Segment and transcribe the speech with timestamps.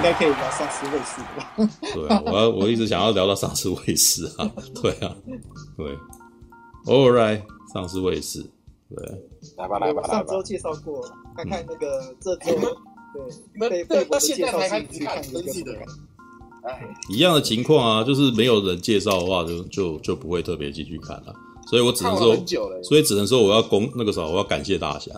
[0.00, 1.70] 应该可以聊丧尸卫士吧？
[1.94, 5.14] 对啊，我要我一直想要聊到丧尸卫士啊， 对啊，
[5.76, 5.94] 对
[6.86, 7.42] ，All right，
[7.72, 8.42] 丧尸卫士，
[8.88, 9.06] 对，
[9.58, 10.08] 来吧来吧来吧。
[10.08, 11.06] 上周介绍过，
[11.36, 15.72] 看看那个这周，对，你们对那现在才开始看，真是的。
[16.62, 21.34] 哎，一样的情况啊，就是没有人介绍的话就，就就就不会特别继续看了。
[21.68, 22.34] 所以我只能说，
[22.82, 25.12] 所以只能说我要恭那个啥，我要感谢大侠。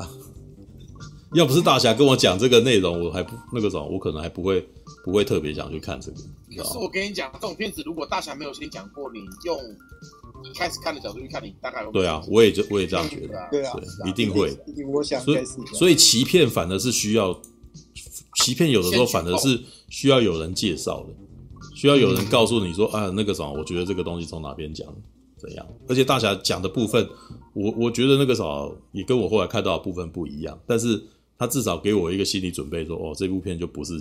[1.35, 4.67] 要不是大侠跟我讲这个内容，我还不那个什么，我可能还不会
[5.05, 6.19] 不会特别想去看这个。
[6.57, 9.59] 可是我跟你讲，这种片子如果大侠没有先讲过，你用
[10.45, 11.93] 一开始看的角度去看，你大概会。
[11.93, 13.39] 对啊，我也就我也这样觉得。
[13.51, 13.73] 对啊，
[14.07, 14.55] 一定会。
[14.93, 17.41] 我想，所以所以欺骗反而是需要
[18.37, 19.59] 欺骗，有的时候反而是
[19.89, 21.15] 需要有人介绍的，
[21.75, 24.87] 需要有人告诉你说啊，那个什么，我觉得这个东西从哪边讲。
[25.39, 25.67] 怎样？
[25.89, 27.05] 而且大侠讲的部分，
[27.53, 28.45] 我我觉得那个啥
[28.93, 31.03] 也跟我后来看到的部分不一样，但是
[31.43, 33.95] 他至少给我一个心理准备说，说哦，这部片就不是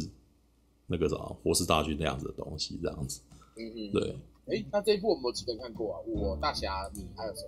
[0.85, 3.19] 那个啥活尸大军那样子的东西，这样子。
[3.57, 4.15] 嗯嗯，对。
[4.45, 5.99] 哎、欸，那这一部我们有几个人看过啊？
[6.05, 7.41] 我大侠，你还有谁？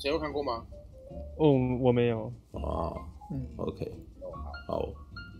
[0.00, 0.66] 谁有看过吗？
[1.38, 2.24] 哦，我没有。
[2.54, 2.90] 啊，
[3.30, 3.88] 嗯，OK，
[4.66, 4.84] 好，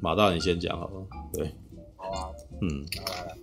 [0.00, 1.06] 马大你先讲好了。
[1.32, 1.52] 对，
[1.96, 2.30] 好啊，
[2.62, 3.36] 嗯，来来来。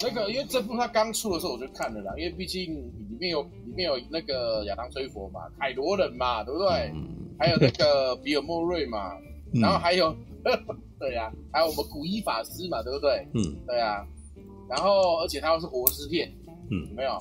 [0.00, 6.90] 那个，因为这部它刚出的时候我就看了啦，因为毕竟里面有里面有那个亚当·崔佛嘛，凯罗人嘛，对不对？
[6.92, 7.06] 嗯、
[7.38, 9.16] 还有那个比尔·莫瑞嘛，
[9.54, 10.14] 嗯、然后还有，
[10.98, 13.26] 对呀、啊，还有我们古一法师嘛，对不对？
[13.34, 14.06] 嗯，对啊。
[14.68, 16.32] 然后，而且它又是活尸片，
[16.70, 17.18] 嗯，有没有？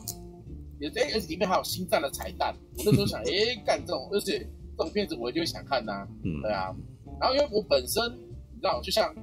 [0.79, 6.75] 也这而且里面还有星战的彩蛋，我那时候想， 哎，干这种，而且这种片子我就会想看呐、啊，嗯，对啊。
[7.19, 9.13] 然后因为我本身你知道，就像。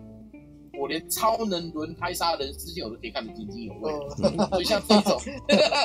[0.79, 3.91] 我连超能轮胎杀人事件我都可以看得津津有味，
[4.51, 5.19] 所以像这一种，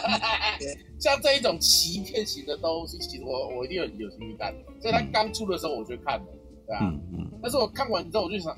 [0.99, 4.53] 像这一种欺骗型的东西，其实我我一定有有兴趣看。
[4.81, 6.25] 所以他刚出的时候我就看了，
[6.71, 6.79] 对啊。
[6.83, 7.39] 嗯嗯。
[7.41, 8.55] 但是我看完之后我就想，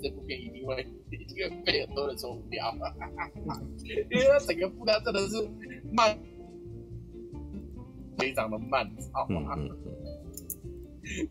[0.00, 2.72] 这部片一定会一定会被很多人无聊，
[4.10, 5.48] 因为它整个步调真的是
[5.92, 6.18] 慢，
[8.16, 9.54] 非常的慢，好吗？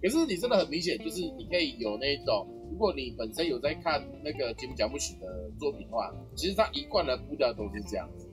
[0.01, 2.47] 可是你真的很明显，就是你可以有那种。
[2.71, 8.29] 如果你本身有在看那个节目讲不许的作品的话，其实他一贯的步调都是这样子，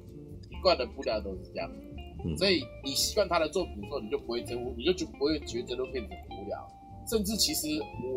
[0.48, 1.76] 一贯的步调都是这样子。
[2.24, 6.68] 嗯、所以你习惯他的作品之后，你就不会这，你就就不会觉得这部片子无聊。
[7.10, 7.66] 甚至其实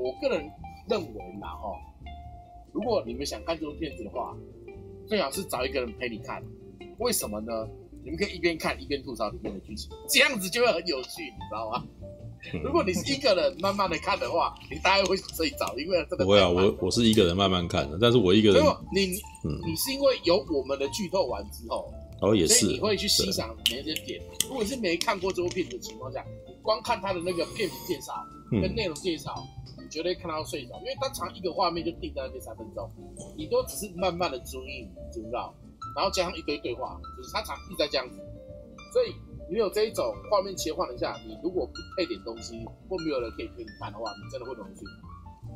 [0.03, 0.50] 我个人
[0.90, 1.72] 认为啦，哈，
[2.74, 4.35] 如果你们想看这部片子的话，
[5.07, 6.44] 最好是找一个人陪你看。
[7.00, 7.68] 为什么呢？
[8.03, 11.84] 你们可以一边看一边吐槽里面的剧情，这样子就会很有趣，你知道吗？
[12.63, 16.50] 如果你是一个人慢慢的看的话，你大概会睡着，因为真的不会啊。
[16.50, 19.13] 我我是一个人慢慢看的，但是我一个人，你你、
[19.46, 24.19] 嗯、你是因为有我们的剧透完之后，哦也是，所以你会去欣赏每一些点。
[24.47, 28.13] 如果是没看过这部片子的情况下，你光看他的那个片名介绍
[28.59, 29.34] 跟内容介绍，
[29.78, 32.89] 嗯、你绝对看到睡着，因为他长一个画面就定在那边三分钟，
[33.38, 35.53] 你都只是慢慢的注意，知道？
[35.95, 38.17] 然后加上一堆对话，就是他长一直在这样子，
[38.91, 39.13] 所以。
[39.50, 44.91] 你有这一种画面切换一下，你如果不配点东西，或没有人可以陪你看的话，你真的会容易睡着。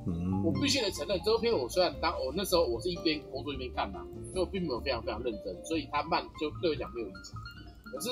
[0.06, 7.40] 嗯，我必须得承认，这部片我虽然当我那时候我是一边工作一边看嘛，所以我并没有非常非常认真，所以它慢就对我讲没有影响。
[7.86, 8.10] 可是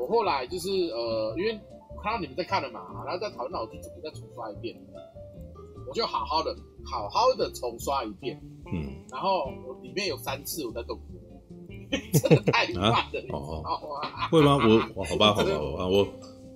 [0.00, 1.60] 我后来就是呃，因为
[2.02, 4.76] 看到你们在看了嘛，然后在讨论，那我就准备再重刷一遍，
[5.88, 6.54] 我就好好的
[6.84, 8.40] 好好的重刷一遍。
[8.72, 10.98] 嗯，然后我里面有三次我在动。
[12.12, 13.80] 真的 太慢了，啊、哦哦，
[14.30, 14.58] 会吗？
[14.94, 16.06] 我好吧，好吧，好吧，我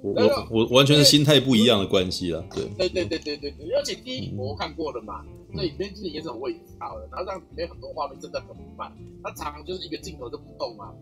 [0.02, 5.24] 我我我完全是心态不一样的关系啊，对对对对对对对，而且第一我看过了嘛，
[5.54, 8.92] 所以里面其实也是很会好的，然后让里面很多画面真的很慢，
[9.22, 10.92] 它常常就是一个镜头都不动嘛，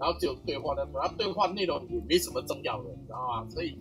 [0.00, 3.46] 然后只有对话的，然后对话内容也没什么重要的，你知道吗？
[3.50, 3.78] 所以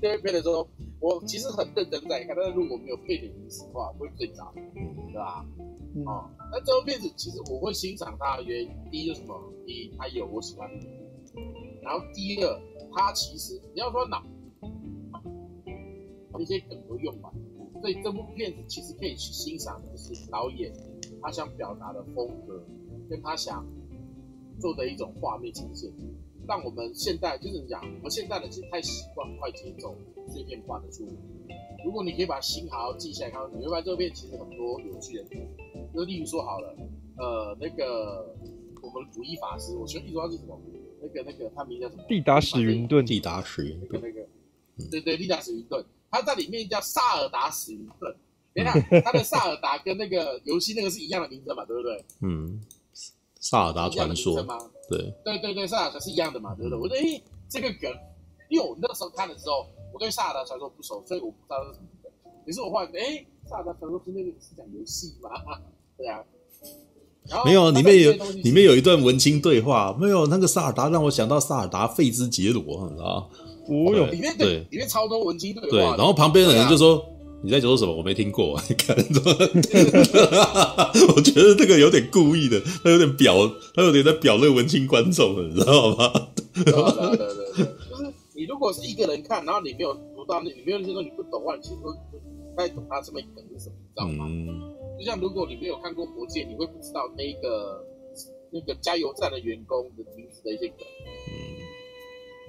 [0.00, 5.46] 对面的时候，我其实很认真在看，但是如果没有配点意思的话，会睡着，对吧？
[5.94, 9.38] 嗯、哦，那这部片子其实我会欣赏它的原因，第一就是什么？
[9.64, 10.86] 第一，它有我喜欢的，
[11.82, 12.60] 然后第二，
[12.92, 14.20] 它其实你要说哪
[16.32, 17.32] 那些梗都用完，
[17.80, 20.72] 所以这部片子其实可以去欣赏的是导演
[21.20, 22.64] 他想表达的风格，
[23.08, 23.64] 跟他想
[24.60, 25.90] 做的一种画面呈现，
[26.46, 29.96] 让我们现在就是讲，我们现在的其实太习惯快节奏、
[30.28, 31.16] 碎片化的处理。
[31.84, 35.46] 如果你可以把心好好记下来，看，你会发现这部片其实很多有趣的点。
[35.94, 36.74] 就例如说好了，
[37.18, 38.34] 呃，那个
[38.80, 40.58] 我们古一法师，我全记住他是什么？
[41.02, 42.04] 那个那个他名叫什么？
[42.08, 43.04] 蒂达史云顿。
[43.04, 44.00] 蒂达史云顿。
[44.00, 44.26] 那个，
[44.90, 48.14] 对对，蒂达史云顿，他在里面叫萨尔达史云顿。
[48.54, 51.64] 等一下，他的萨尔达跟那个游戏那个是一样的名字嘛？
[51.64, 52.04] 对不对？
[52.20, 52.60] 嗯，
[53.42, 54.56] 萨尔达传说吗？
[54.88, 56.54] 对对对对，萨尔达是一样的嘛？
[56.54, 56.78] 对不对？
[56.78, 57.90] 我说，哎，这个梗，
[58.48, 62.12] 因为我那时候看的时候，我对萨尔达传说不熟，所以我不知道是什么梗。
[62.46, 65.30] 可是我后来，哎，萨尔达传说是那个是讲游戏吗？
[65.98, 66.20] 对啊。
[67.28, 68.12] 然后没有，里面有
[68.42, 73.28] 里面有有一段文青对话，没有那个萨尔达让我想到萨尔达费兹杰罗，你知道吗？
[73.68, 77.04] 我有里面对对里面超多文青对话，对，然后旁边的人就说。
[77.42, 77.92] 你在说什么？
[77.94, 78.56] 我没听过。
[78.68, 78.96] 你看，
[81.14, 83.34] 我觉得这个有点故意的，他有点表，
[83.74, 86.30] 他有点在表那个文青观众了，你知道吗？
[86.54, 86.84] 对对对
[87.56, 91.92] 对，就是你如果是一个人看，然后你没有读到那，你没有听说你不懂话，你其实不
[92.56, 94.24] 太懂他这么一梗是什么，你知道吗？
[94.28, 97.84] 嗯，就像如果你没有看过《魔戒》，你会不知道那一个
[98.52, 100.86] 那个加油站的员工的名字的一些梗。
[101.26, 101.34] 嗯，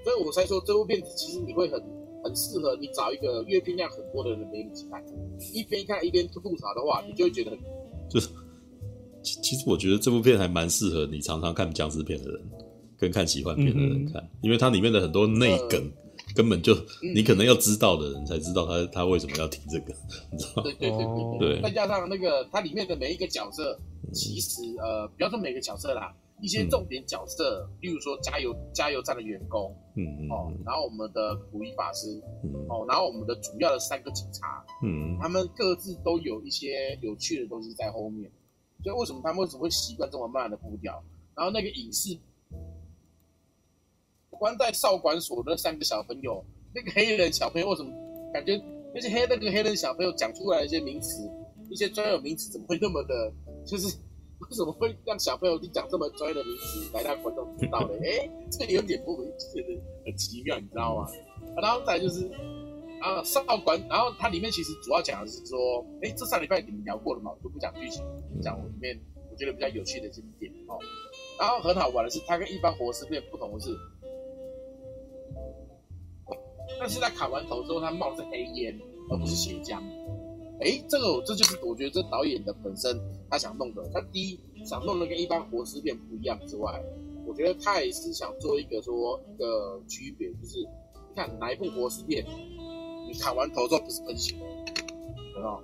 [0.04, 1.82] 所以我才说这部片子其实你会很。
[2.24, 5.04] 很适合你找一个阅片量很多的人陪你一起看，
[5.54, 7.60] 一边看一边吐槽的话，你就会觉得很
[8.10, 8.30] 就是。
[9.26, 12.42] 其其实我觉得这部片还蛮适合你常常看僵尸片的人，
[12.98, 16.76] 跟看奇幻片的人看，嗯、因为它里面的很多内梗、呃、根本就
[17.16, 19.94] 你可能要知道的人才知道他他为什么要提这个，
[20.30, 20.64] 你知道吗？
[20.64, 21.54] 对对对对对。
[21.54, 23.80] 对再加上那个它里面的每一个角色，
[24.14, 26.14] 其实呃，不要说每个角色啦。
[26.44, 38.30] 一些重点角色，嗯、例如说加油加油站的员工，嗯嗯，哦，然后我们的普一法师，嗯，哦，然后我们的主要的三个警察，嗯，他们各自都有一些有趣的东西在后面。
[38.84, 41.02] 所以为什么他们为什么会习惯这么慢的步调？
[41.34, 42.20] 然后那个影视
[44.30, 46.44] 关在少管所的那三个小朋友，
[46.76, 47.90] 那个黑人小朋友为什么
[48.34, 48.62] 感觉
[48.94, 51.26] 那些黑那个黑人小朋友讲出来的一些名词，
[51.70, 53.34] 一些专有名词怎么会那么的，
[53.66, 53.98] 就是？
[54.50, 57.94] 为什么会让小朋友去讲这么专业的名词来让观众知道呢？
[58.04, 61.08] 哎，这个有点不明，觉得很奇妙，你知道吗？
[61.62, 62.30] 然后再就是
[63.02, 68.04] 啊，少管，然后它里面其实主要讲的是说，哎，这上礼拜你们聊过了嘛，我就不讲剧情，
[68.42, 69.00] 讲我里面
[69.32, 70.78] 我觉得比较有趣的这一点哦。
[71.40, 73.76] 然后很好玩的是，它跟一般活尸片不同的是，
[76.80, 78.80] 但是在砍完头之后，它冒的是黑烟，
[79.10, 79.82] 而不是血浆。
[80.62, 82.98] 哎，这个这就是我觉得这导演的本身
[83.30, 83.84] 他想弄的。
[83.94, 86.82] 他第一想弄的跟一般活尸片不一样之外，
[87.26, 92.24] 我觉得他也是想做一个说一个区别，就是你看哪一部活尸片，
[93.08, 94.36] 你砍完头之后不是喷血，
[95.36, 95.64] 知道吗？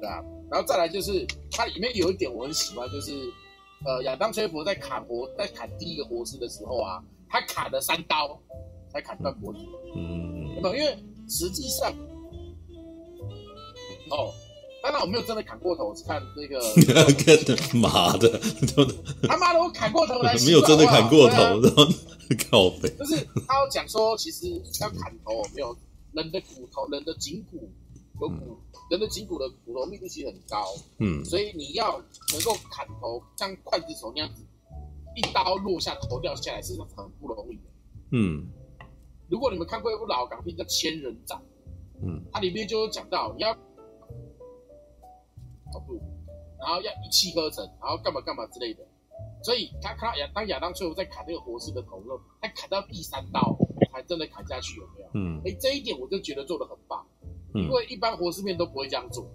[0.00, 0.24] 对啊。
[0.48, 3.12] 然后再来就是它里面有一点我很喜欢，就是
[3.84, 8.40] 呃亚当·崔佛在砍活在砍第一个活尸的时候啊，他砍了三刀
[8.90, 9.58] 才砍断脖子。
[9.96, 10.74] 嗯，有没有？
[10.76, 10.96] 因为
[11.28, 11.92] 实际上。
[14.10, 14.32] 哦，
[14.82, 16.60] 当然我没有真的砍过头，我是看那个。
[17.78, 18.40] 妈的，
[19.22, 20.34] 他妈的，我砍过头来。
[20.46, 21.84] 没有真的砍过头，然后
[22.50, 22.88] 靠背。
[22.96, 23.16] 就是
[23.46, 24.48] 他要讲说，其实
[24.80, 25.76] 要砍头，没有
[26.12, 27.68] 人的骨头，人的颈骨
[28.20, 28.58] 有骨，
[28.90, 30.64] 人的颈骨的骨头密度其实很高。
[30.98, 31.24] 嗯。
[31.24, 32.00] 所以你要
[32.32, 34.42] 能够砍头，像刽子手那样子，
[35.16, 37.62] 一刀落下，头掉下来，是很不容易的。
[38.12, 38.46] 嗯。
[39.28, 41.36] 如果你们看过一部老港片叫《千人斩》，
[42.00, 43.56] 嗯，它里面就有讲到你要。
[46.58, 48.82] 然后要一气呵成，然后干嘛干嘛之类的，
[49.42, 53.56] 所以他看到亚当亚当最后在砍那个活尸的头肉，他砍到第三刀
[53.92, 55.08] 才真的砍下去，有没有？
[55.14, 57.06] 嗯，哎，这一点我就觉得做的很棒，
[57.54, 59.28] 嗯，因为一般活尸片都不会这样做，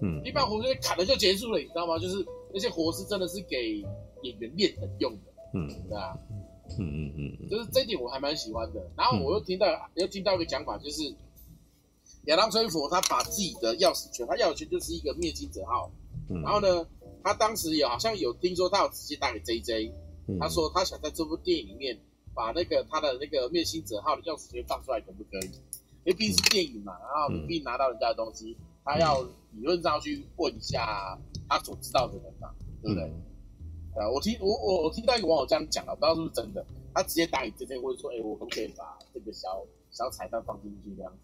[0.00, 1.98] 嗯，一般活尸片砍了就结束了，你知道吗？
[1.98, 2.24] 就是
[2.54, 3.84] 那些活尸真的是给
[4.22, 6.16] 演员练的用的，嗯，对啊，
[6.78, 8.80] 嗯嗯嗯，就是这一点我还蛮喜欢的。
[8.96, 11.14] 然后我又听到又听到一个讲法，就是。
[12.26, 15.90] 亚当·崔佛他把自己的钥匙圈，他钥匙圈就是一个灭金者号。
[16.30, 16.86] 嗯、然后呢，
[17.24, 19.92] 他当时有好像有听说他有直接打给 JJ，、
[20.28, 21.98] 嗯、他说他想在这部电影里面
[22.32, 25.50] 把那个他的那个灭星者号的钥匙圈放出来，可不可以？
[26.04, 29.20] 因为毕竟是电影嘛，然后你毕竟拿到人家的东西，嗯、他要
[29.52, 32.50] 理论上去问一下他所知道的人嘛，
[32.82, 33.04] 对不对？
[33.94, 36.64] 啊、嗯，我听我我我听到一个网友这样讲了，不知道是不是真的。
[36.94, 41.18] 他直接打给 JJ，问说：“哎，我可不可以把这个小小彩蛋放进去这样子？”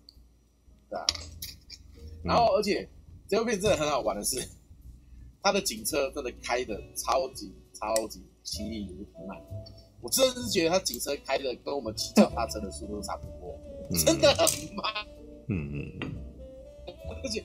[0.90, 1.06] 对啊，
[2.22, 2.88] 然后而且
[3.28, 4.40] 这部片真的很好玩的是，
[5.42, 9.36] 他的警车真的开的超级超级凄厉无比慢，
[10.00, 13.58] 我真的是觉得他警车开的跟我们骑脚踏车的速度差不多，
[14.04, 15.06] 真的很慢。
[15.48, 16.14] 嗯嗯嗯，
[17.22, 17.44] 而且，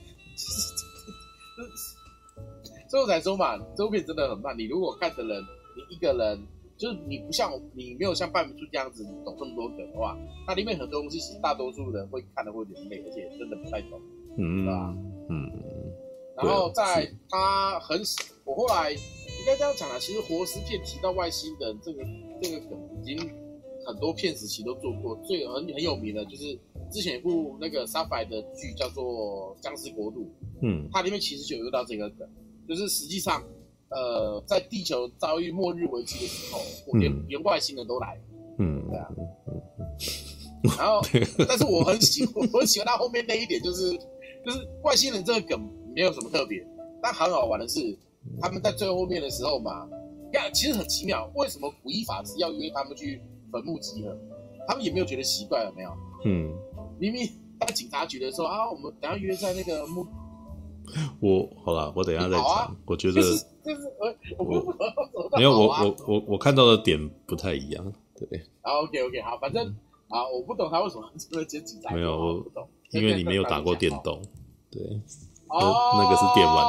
[2.88, 4.56] 所以我才说嘛，这部片真的很慢。
[4.58, 5.42] 你如果看的人，
[5.76, 6.46] 你一个人。
[6.76, 14.00] 就是你不像你没有像半明书这样子懂这么多梗的话，它里面很多东西其实大多数人会看的会有点累，而且真的不太懂，
[14.36, 14.96] 嗯，对吧？
[15.30, 15.50] 嗯，
[16.36, 18.00] 然后在他很，
[18.44, 18.98] 我后来应
[19.46, 22.04] 该这样讲啊，其实活尸片提到外星人这个
[22.42, 23.18] 这个梗，已经
[23.86, 26.58] 很多片时期都做过，最很很有名的就是
[26.90, 30.22] 之前一部那个 Sci-Fi 的剧叫做《僵尸国度》，
[30.60, 32.28] 嗯，它里面其实就有用到这个梗，
[32.68, 33.40] 就是实际上。
[33.90, 38.20] 呃，在地球遭遇末日危机的时候，我连、嗯、连外星人都来，
[38.58, 39.08] 嗯，对啊，
[40.78, 41.00] 然后，
[41.46, 43.92] 但是我很喜， 我很喜欢他后面那一点，就是
[44.44, 45.60] 就是外星人这个梗
[45.94, 46.66] 没有什么特别，
[47.02, 47.96] 但很好玩的是，
[48.40, 49.86] 他们在最后面的时候嘛，
[50.32, 53.20] 呀，其实很奇妙，为什么古一法师要约他们去
[53.52, 54.16] 坟墓集合？
[54.66, 55.90] 他们也没有觉得奇怪，有没有？
[56.24, 56.50] 嗯，
[56.98, 57.28] 明明
[57.60, 60.04] 在警察局的时候啊，我们等下约在那个墓。
[61.20, 62.44] 我好了，我等一下再讲。
[62.44, 68.40] 啊、我觉得就是就是呃，我没有我我我我看到的点不太一样，对。
[68.62, 69.66] 啊，OK OK，好，反正
[70.08, 71.90] 啊，我不懂他为什么这么接警察。
[71.94, 74.20] 没有，我不懂，因为你没有打过电动，
[74.70, 74.82] 对。
[75.48, 76.66] 哦，那个是电玩，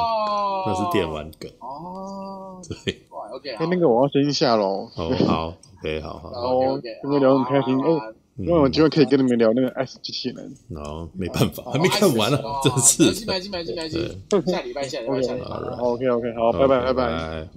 [0.66, 1.50] 那是电玩梗。
[1.60, 3.02] 哦，对。
[3.32, 4.88] OK，哎，那个我要先下喽。
[4.96, 6.28] 哦，好，OK，好好。
[6.28, 8.00] 哦，今天聊得很开心哦。
[8.38, 13.24] 因为我今晚可以跟你们聊那个 S 机器人，然后没办法，还没看完呢，真是。
[13.24, 15.46] 买机买机买机买机，下礼拜下礼拜下礼拜。
[15.78, 17.48] OK OK，好，拜拜拜拜拜。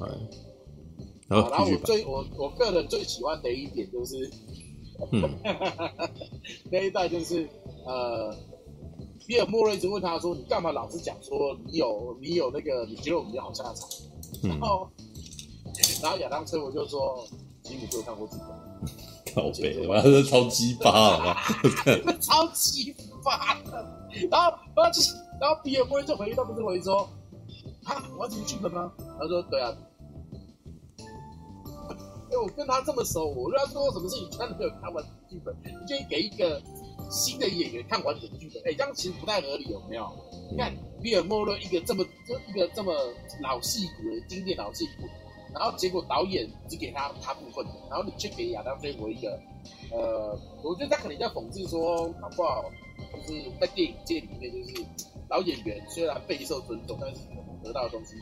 [0.00, 0.08] 拜。
[1.28, 4.30] 然后我最我我个人最喜欢的一点就是，
[5.12, 5.28] 嗯，
[6.72, 7.46] 那一代就是
[7.84, 8.34] 呃，
[9.26, 13.86] 比尔莫瑞就问他说：“你干嘛老是讲说你有你有那个你觉得我们有好下场？”
[14.42, 14.88] 然后
[16.02, 17.26] 然后亚当崔我就说
[17.62, 18.44] ：“吉姆就看过这个。”
[19.36, 21.36] 靠北，我这超鸡巴？
[22.22, 24.08] 超鸡巴的。
[24.30, 25.02] 然后，然后就，
[25.38, 27.06] 然后比尔莫瑞就回到，不是回说，
[27.84, 28.90] 啊，我要写剧本吗？
[29.20, 29.76] 他说，对啊。
[32.28, 36.60] 因为我跟他这么熟，我跟他做过什么事情，他都没有看完剧本，你就给一个
[37.10, 40.10] 新的演员看完整剧本，哎，这样其实不太合理，有没有？
[40.50, 42.94] 你看比尔莫瑞一个这么就一个这么
[43.42, 45.06] 老戏骨的经典老戏骨。
[45.58, 49.40] 然后结果导演只给他他部分的，然后你却给亚当崔佛一个，
[49.90, 52.70] 呃，我觉得他可能在讽刺说，好不好？
[53.26, 54.84] 就是在电影界里面，就是
[55.28, 58.14] 老演员虽然备受尊重，但是可能得到的东西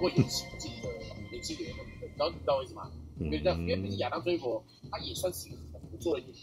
[0.00, 0.88] 会有起劲的
[1.30, 1.76] 年轻演员。
[2.16, 2.90] 然后你知道为什么？
[3.18, 6.36] 因为在因为亚当崔佛他也算是一个很不错的演员。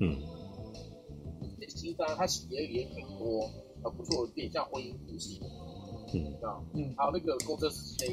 [0.00, 0.22] 嗯。
[1.68, 3.48] 其实当然他也也很多
[3.82, 5.40] 很不错的电影，像《婚姻故事》。
[6.12, 6.34] 嗯。
[6.42, 8.06] 啊，嗯，还有那个《公车司机》。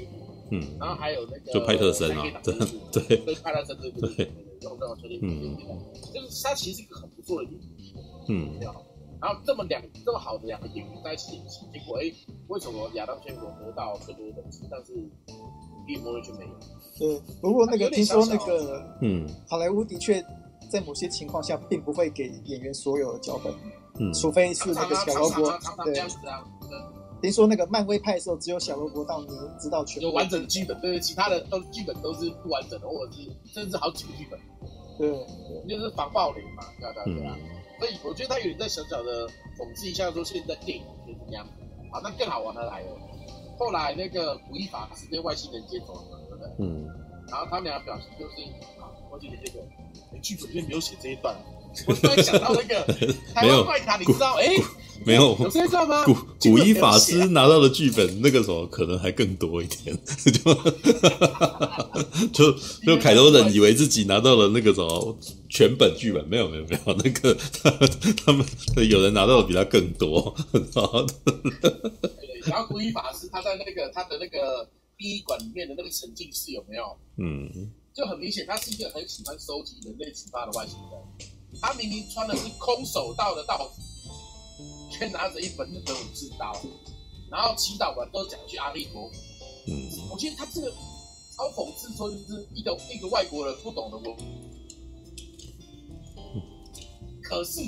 [0.51, 2.53] 嗯，然后还有那个就派特森啊，对
[2.91, 3.17] 对。
[3.25, 4.01] 对，派特森对对。
[4.01, 5.55] 对对，用到确定嗯，
[6.13, 12.11] 就是他其实是一个很不错的演员，嗯，然后这么两这么好的两个演员在一起演戏，结果哎，
[12.47, 14.93] 为什么亚当崔佛得到最多的东西，但是
[15.87, 16.51] 比尔莫瑞却没有？
[16.97, 20.21] 对，不过那个听说那个嗯，好莱坞的确
[20.69, 23.53] 在某些情况下并不会给演员所有的脚本，
[23.99, 25.51] 嗯，除非是那个小萝卜，
[25.85, 26.01] 对。
[27.21, 29.27] 听说那个漫威派的时候，只有小萝卜到你
[29.59, 34.39] 知道全部有完整的剧本，对，其他的都剧本都是不完整的，或者是甚至好几个剧本，
[34.97, 35.09] 对，
[35.67, 37.37] 就是防暴雷嘛，对啊对啊对啊。
[37.79, 41.47] 所以我觉得他有点在小小的讽刺一下，说现在电影是怎么样。
[41.91, 42.97] 好，那更好玩的来了，
[43.57, 46.51] 后来那个古一法是被外星人接走了嘛，对不对？
[46.59, 46.87] 嗯。
[47.29, 48.41] 然后他们俩表情就是
[48.81, 49.59] 啊，我记得这个
[50.21, 51.35] 剧本里面没有写这一段，
[51.87, 52.81] 我突然想到那个
[53.33, 54.33] 台湾怪咖，你知道？
[54.35, 54.47] 哎。
[55.05, 56.03] 没有，有知道吗？
[56.03, 59.97] 古古一法师拿到的剧本，那个时候可能还更多一点，
[60.43, 60.53] 就
[62.33, 62.51] 就
[62.85, 65.17] 就凯多人以为自己拿到了那个什么
[65.49, 67.33] 全本剧本，没有没有没有，那个
[67.63, 67.71] 他
[68.33, 71.07] 们他们有人拿到的比他更多，然后
[72.43, 76.83] 然后古一法师他在那个他的那个殡仪馆里面的那个沉浸式有没有？
[77.17, 81.29] 嗯，就很明显，他是一个很喜欢收集人类启发的外星人。
[81.61, 83.81] 他明明穿的是空手道的道服。
[84.91, 86.53] 却拿着一本日本武士刀，
[87.31, 89.15] 然后祈祷完都讲去阿弥陀佛。
[89.67, 90.69] 嗯，我觉得他这个
[91.37, 94.17] 超讽刺，说就是一个一个外国人不懂的我。
[97.23, 97.61] 可是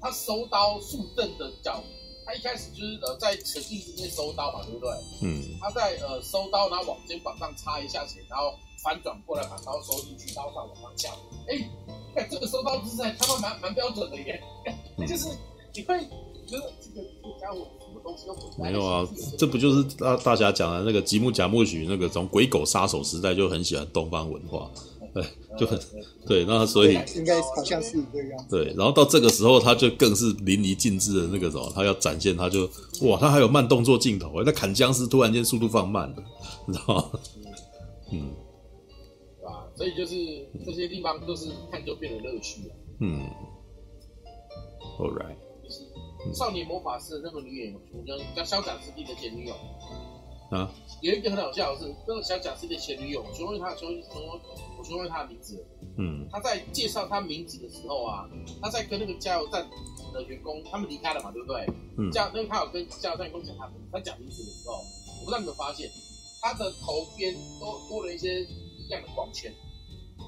[0.00, 1.82] 他收刀术阵的脚，
[2.24, 4.90] 他一开始就是呃在沉浸之间收刀嘛，对不对？
[5.22, 5.58] 嗯。
[5.58, 11.12] 他在呃收刀，然后往肩膀上插一下血，然后翻转过来把刀收进去，刀上的方向。
[11.48, 11.68] 哎，
[12.16, 14.42] 哎，这个收刀姿势他们蛮蛮标准的耶，
[15.06, 15.28] 就是
[15.74, 15.98] 你会。
[18.58, 19.08] 没有啊，
[19.38, 24.70] 这不就是大大家讲的那个吉木贾木许那个从鬼狗杀手时代就很喜欢东方文化，
[25.14, 25.24] 对，
[25.58, 25.80] 就很
[26.26, 28.46] 对，那所以应该好像是这样。
[28.50, 32.68] 对，然后到这个时候他就更是淋漓尽致的那个什么，他要展现他就
[33.02, 36.16] 哇，他还有慢动作镜头，那砍僵尸突然间速度放慢了，
[36.66, 37.10] 你知道吗？
[38.12, 38.30] 嗯？
[39.82, 40.14] 所以就是
[40.64, 42.74] 这些地方都是看就变得乐趣了。
[43.00, 43.26] 嗯
[44.96, 45.34] ，All right。
[46.32, 47.80] 少年魔法师的那个女演员，
[48.32, 49.54] 叫小贾斯汀的前女友。
[50.52, 54.40] 啊，有一个很好笑的是，那个小贾斯汀的前女友，我询问他，询问询问
[54.78, 55.66] 我询问他的名字，
[55.98, 58.30] 嗯，他在介绍他名字的时候啊，
[58.62, 59.68] 他在跟那个加油站
[60.14, 61.66] 的员工，他们离开了嘛，对不对？
[61.98, 65.90] 嗯，加那个他有跟加油站员工讲他他讲名字的时候，我不知道你有没有发现，
[66.40, 69.52] 他的头边都多了一些一样的光圈，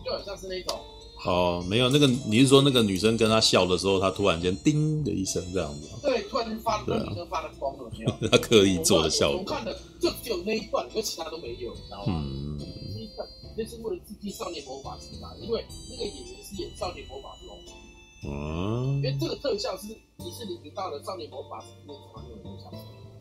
[0.04, 0.78] 就很像是那种。
[1.24, 5.88] 哦，没有那个，你是说那个女生跟他笑的时候，他突然间叮的一声这样子？
[6.02, 8.28] 对，突然间发光，立刻发了光了没有？
[8.28, 9.38] 他刻意做的效果。
[9.38, 12.22] 我看的就只有那一段，因为其他都没有，你知道吗？
[12.28, 12.58] 嗯，
[12.94, 17.56] 那一段那是为了致敬少年魔法师嘛，因为那个演员是演少年魔法师哦。
[18.26, 22.70] 嗯，因为这个特效是迪士尼频道的少年魔法师那方面的特效。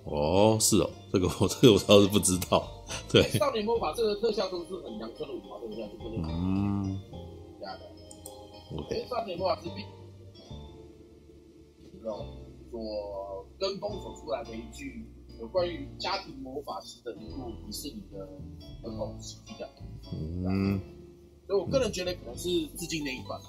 [0.06, 2.68] 哦，是哦， 这个我 这个我倒是不知道。
[3.12, 6.30] 对，少年魔法这个特效都是很阳春的五毛特效，就特别好。
[6.30, 7.00] 嗯，
[7.60, 8.78] 这样的。
[8.78, 9.86] OK，少年魔法师并。
[12.70, 15.06] 所跟风所出来的一句
[15.40, 18.20] 有关于家庭魔法师的一部迪士尼的
[18.84, 19.70] 儿童喜剧的，
[20.12, 20.82] 嗯，
[21.48, 23.40] 所以我个人觉得可能是致敬那一段。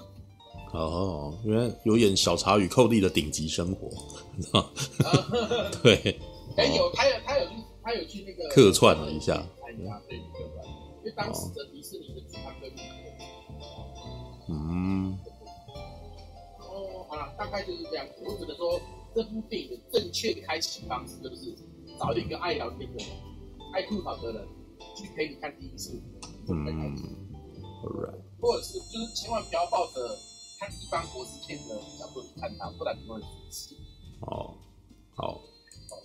[0.73, 3.89] 哦，因为有演小茶与寇弟的顶级生活，
[4.41, 4.71] 知道
[5.83, 6.17] 对，
[6.57, 9.35] 哎，有他有他有去他有去那个客串了一下，
[9.67, 10.67] 对，客串，
[10.99, 12.71] 因为当时的迪士尼的主唱跟
[14.49, 15.19] 嗯。
[17.09, 18.81] 好了大概就是这样子，我只能说
[19.15, 21.55] 这部电影的正确开启方式就是
[21.99, 23.07] 找一个爱聊天的人、
[23.73, 24.49] 爱吐槽的人
[24.97, 26.03] 去陪你看第一次，
[26.49, 26.65] 嗯
[27.85, 28.21] ，right.
[28.41, 30.19] 或者是就是千万不要抱着
[30.59, 33.77] 看一般国师片的角度去看它，不然你会生气。
[34.23, 34.55] 哦，
[35.15, 35.41] 好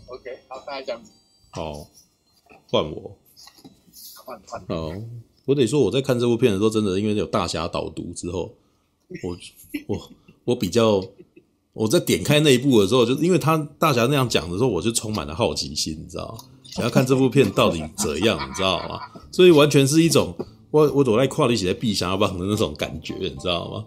[0.10, 1.02] ，OK，好，大家讲。
[1.52, 1.88] 好，
[2.70, 3.18] 换我，
[4.26, 4.62] 换换。
[4.68, 4.92] 好，
[5.46, 8.54] 我得说我在看这部片的时候，真的因为有大侠导读之后，
[9.24, 9.38] 我
[9.88, 10.12] 我。
[10.46, 11.00] 我比较，
[11.74, 16.46] 我在点开那一部的时候，就因为他大侠那样讲的时候，我就充满了好奇心，你知道吗？
[16.64, 19.00] 想要看这部片到底怎样，你知道吗？
[19.32, 20.36] 所以完全是一种
[20.72, 23.86] 我我躲在跨里写在壁想要帮的那种感觉，你知道吗？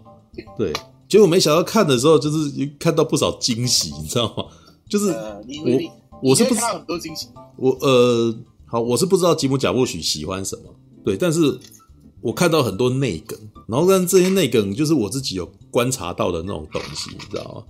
[0.57, 0.71] 对，
[1.09, 4.45] 结果没想到看的时候，就是看到不少惊喜，你知道吗？
[4.87, 7.27] 就是我我是不知道很多惊喜，
[7.57, 11.59] 我呃好，我是不知道吉姆贾布许喜欢什么，对，但是。
[12.23, 13.37] 我看到很多内梗，
[13.67, 17.63] 然后但这些内梗就是我自己有观察到的那种东西，你知道吗？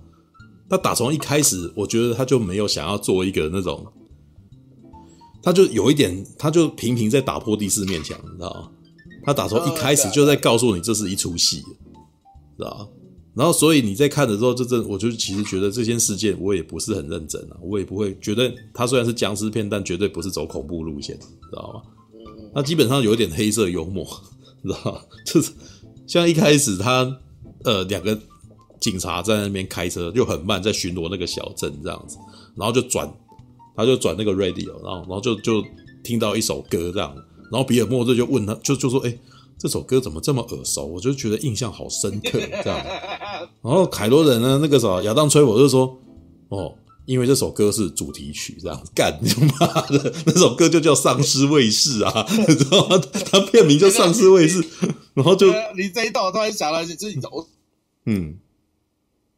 [0.68, 3.84] 他打从一开始，我觉得他就没有想要做一个那种，
[5.42, 8.70] 他就有一点，他就频频在打破第四面墙，你知道吗？
[9.24, 11.56] 他打从一开始就在告诉你这是一出戏，
[12.56, 12.86] 知道吗？
[13.34, 21.82] 然后所以你在看的时候，这这，我就其实觉得这件事件我也不是很认真啊，我也不会觉得它虽然是僵尸片，但绝对不是走恐怖路线，知道吗？
[22.54, 24.06] 那基本上有一点黑色幽默。
[24.62, 25.52] 知道，就是
[26.06, 27.18] 像一开始他
[27.64, 28.18] 呃两个
[28.80, 32.16] 警察在那边开车，就很慢在巡逻那个小镇这样子，
[32.56, 33.06] 然后就转，
[33.76, 35.62] 他就转那个 radio，然后然后就就
[36.02, 37.14] 听到一首歌这样，
[37.52, 39.14] 然后比尔莫瑞就问他，就就说，哎，
[39.58, 40.84] 这首歌怎么这么耳熟？
[40.86, 42.84] 我就觉得印象好深刻 这样，
[43.62, 45.98] 然后凯罗人呢，那个时候亚当崔我就说，
[46.48, 46.74] 哦。
[47.06, 52.98] 因为这首歌是主题曲，这样 干你妈的，那首歌就叫《丧尸卫士》啊，你知道吗？
[53.30, 54.62] 他片名叫《丧尸卫士》，
[55.12, 57.46] 然后就你这一段我突然想到，就是你走，
[58.06, 58.38] 嗯，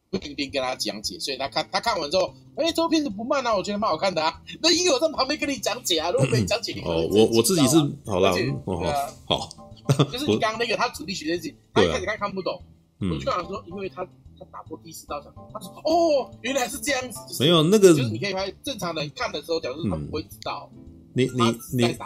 [0.09, 4.41] 不停地跟他讲解，所以他看他看完之后，哎，这部片子不慢啊，我觉得蛮好看的啊。
[4.61, 7.75] 那因为我在旁边跟你讲解啊，如果没讲解，哦，我我自己是
[8.05, 8.93] 好了，哦
[9.25, 9.49] 好，
[10.11, 12.61] 就是你刚刚那个他主题曲那集，他一开始看看不懂，
[12.99, 14.07] 我就跟他说，因为他。
[14.39, 17.19] 他打破第四道墙，他说：“哦，原来是这样子。
[17.27, 20.69] 就是”没有那个，就是你可以拍正常人看的时候，假如他不会知道。
[20.75, 20.79] 嗯、
[21.13, 21.41] 你你
[21.73, 21.97] 你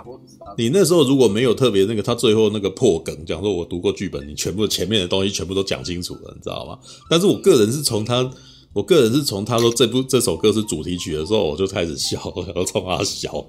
[0.56, 6.80] 你那时候如果没有特别那个，他最后那个破梗，讲说我读过剧本，你全部前面的东西全部都讲清楚了，你知道吗？
[7.10, 8.32] 但是我个人是从他，
[8.72, 13.46] 我个人是从他说这部这首歌是主题曲的时候，我就开始笑，然后冲他笑。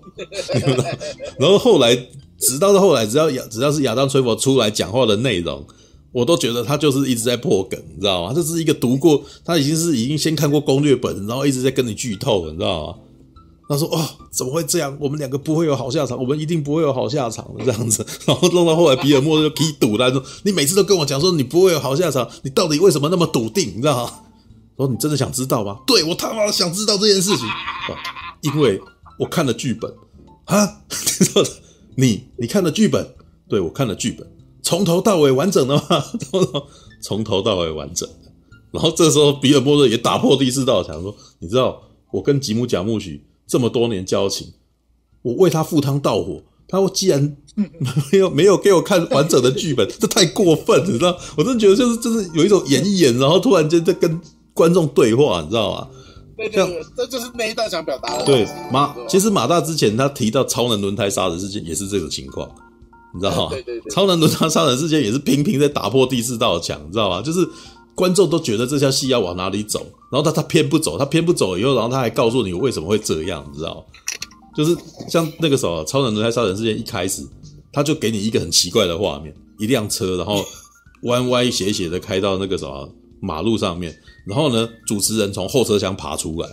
[1.38, 1.95] 然后后来，
[2.42, 5.64] 直到后来，只要亚只要是亚当崔佛出来讲话的内容。
[6.12, 8.35] 我都觉得他就是一直在破梗，你知道吗？
[8.35, 12.94] 这是一个读过，他已经是已经先看过攻略本，然后一直在跟你剧透，你知道吗？
[13.66, 14.94] 他说：“哦，怎么会这样？
[15.00, 18.05] 我们两个不会有好下场，我们一定不会有好下场的这样子。
[18.28, 23.68] ”然后弄到后来，比尔莫就可以赌他说：“你每次都跟我讲说你不会有好下场，你到底为什么那么笃定？
[23.74, 24.12] 你知道吗？”
[24.76, 27.46] 说：“你真的想知道吗？”对，我他妈的想知道这件事情，
[28.42, 28.78] 因为
[29.18, 29.90] 我看了剧本
[30.44, 30.81] 啊，
[31.96, 33.14] 你你看了剧本？
[33.48, 34.26] 对，我看了剧本。
[34.62, 35.83] 从头到尾完整的吗？
[37.02, 38.33] 从头到尾完整的。
[38.70, 44.52] 然后这时候，比尔莫瑞也打破第四道墙，说：“你知道，我跟吉姆贾木许这么多年交情，
[45.22, 47.37] 我为他赴汤蹈火，他既然
[48.12, 51.18] 没有没有给我看完整的剧本，这太过分，你知道？
[51.37, 54.18] 我真的觉得就是就是有一种演一演，然后突然间在跟
[54.55, 55.88] 观众对话，你知道吗？
[56.48, 58.24] 对对对，这就是那一段想表达的。
[58.24, 62.48] 对马，其实马大之前他提到超能轮胎杀人事件，也是这种情况。”
[63.14, 63.50] 你知道吗？
[63.50, 67.20] 对对对，超能轮胎杀人事件也是频频在打破第四道墙，你知道吗？
[67.20, 67.46] 就是
[67.94, 73.83] 观众都觉得这条戏要往哪里走，然后他他偏不走，他偏不走以后，然后他还告诉你为什么会这样，你知道吗？
[74.57, 74.74] 就是
[75.09, 77.22] 像那个时候，超能轮胎杀人事件一开始，
[77.70, 80.42] 他就给你一个很奇怪的画面，一辆车，然后
[81.02, 82.88] 弯歪斜斜的开到那个什么
[83.20, 83.94] 马路上面，
[84.25, 86.49] 然后呢，主持人从后车厢爬出来，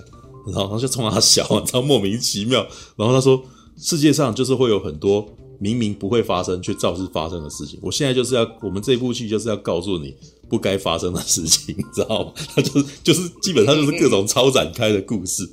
[0.47, 2.65] 然后他就冲他笑，然后莫名其妙。
[2.95, 3.41] 然后他说，
[3.77, 5.27] 世界上就是会有很多
[5.59, 7.79] 明明不会发生却照是发生的事情。
[7.81, 10.15] 我现在就是要，我们这部剧就是要告诉你
[10.49, 12.33] 不该发生的事情，你知道吗？
[12.55, 15.47] 他 就是就是基本上就是各种超展开的故事。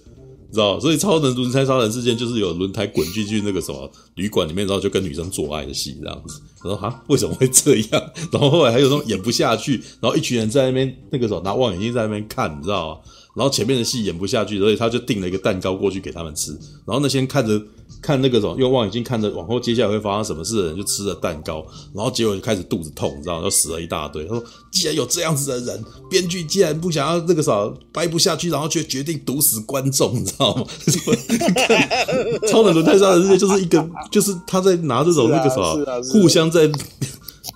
[0.53, 6.41] 知道，所以超能轮胎杀人事件就是有轮胎滚进去那个什么旅馆里面，然后就跟女生做爱的戏这样子。
[6.63, 8.13] 我说哈，为什么会这样？
[8.33, 13.01] 然后后来还有那种演不下去，然后一群人在那边那个时候拿望远镜在那边看，你知道吗？
[13.37, 16.53] 然后前面的戏演不下去，所以他就订了一个蛋糕过去给他们吃。
[16.87, 17.61] 然后那些看着
[18.01, 21.64] 看那个什么用望远镜看着往后接下来会发生什么事的人，就吃了蛋糕。
[21.94, 23.44] 然后结果就开始肚子痛，你知道吗？
[23.44, 24.25] 就死了一大堆。
[24.25, 30.64] 他说：“既然有这样子的人，编剧既然不想要那个啥掰不下去，然后却决定毒死观众，你知道吗？”
[32.49, 36.70] 超人轮胎杀人事件就是一个，就是他在拿这种那个啥，互相在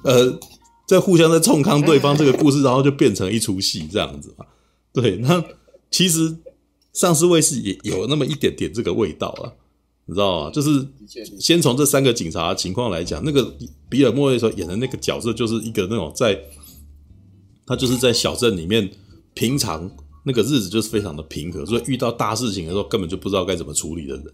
[0.05, 0.39] 呃
[0.87, 4.45] 在互相在冲康对方这个故事，然后就变成一出戏这样子嘛。
[4.93, 5.43] 对，那
[5.91, 6.37] 其实
[6.93, 9.53] 丧尸卫士也有那么一点点这个味道啊，
[10.07, 10.51] 你知道吗？
[10.51, 10.87] 就是
[11.39, 13.55] 先从这三个警察的情况来讲，那个
[13.89, 16.39] 比尔莫瑞所演的那个角色，就是一个那种在，
[17.67, 18.91] 他就是在小镇里面，
[19.35, 19.91] 平常
[20.25, 24.25] 那个日子就是非常的平和，所以遇到大事情的时候根本就不知道该怎么处理的人，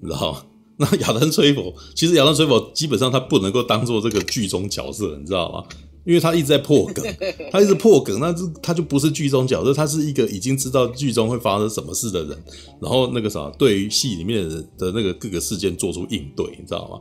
[0.00, 0.46] 你知道吗？
[0.78, 5.64] 那亚当·崔佛，其实亚当·崔佛基本上他不能够当做这个剧中角色，你知道吗？
[6.04, 7.04] 因为他一直在破梗，
[7.52, 12.36] 他一直破梗，那这他就不是剧中角色，他是一个已经知道剧中会发生什么事的人，
[12.80, 17.00] 然后那个啥，对于戏里面的人的那个各个事件做出应对，你知道吗？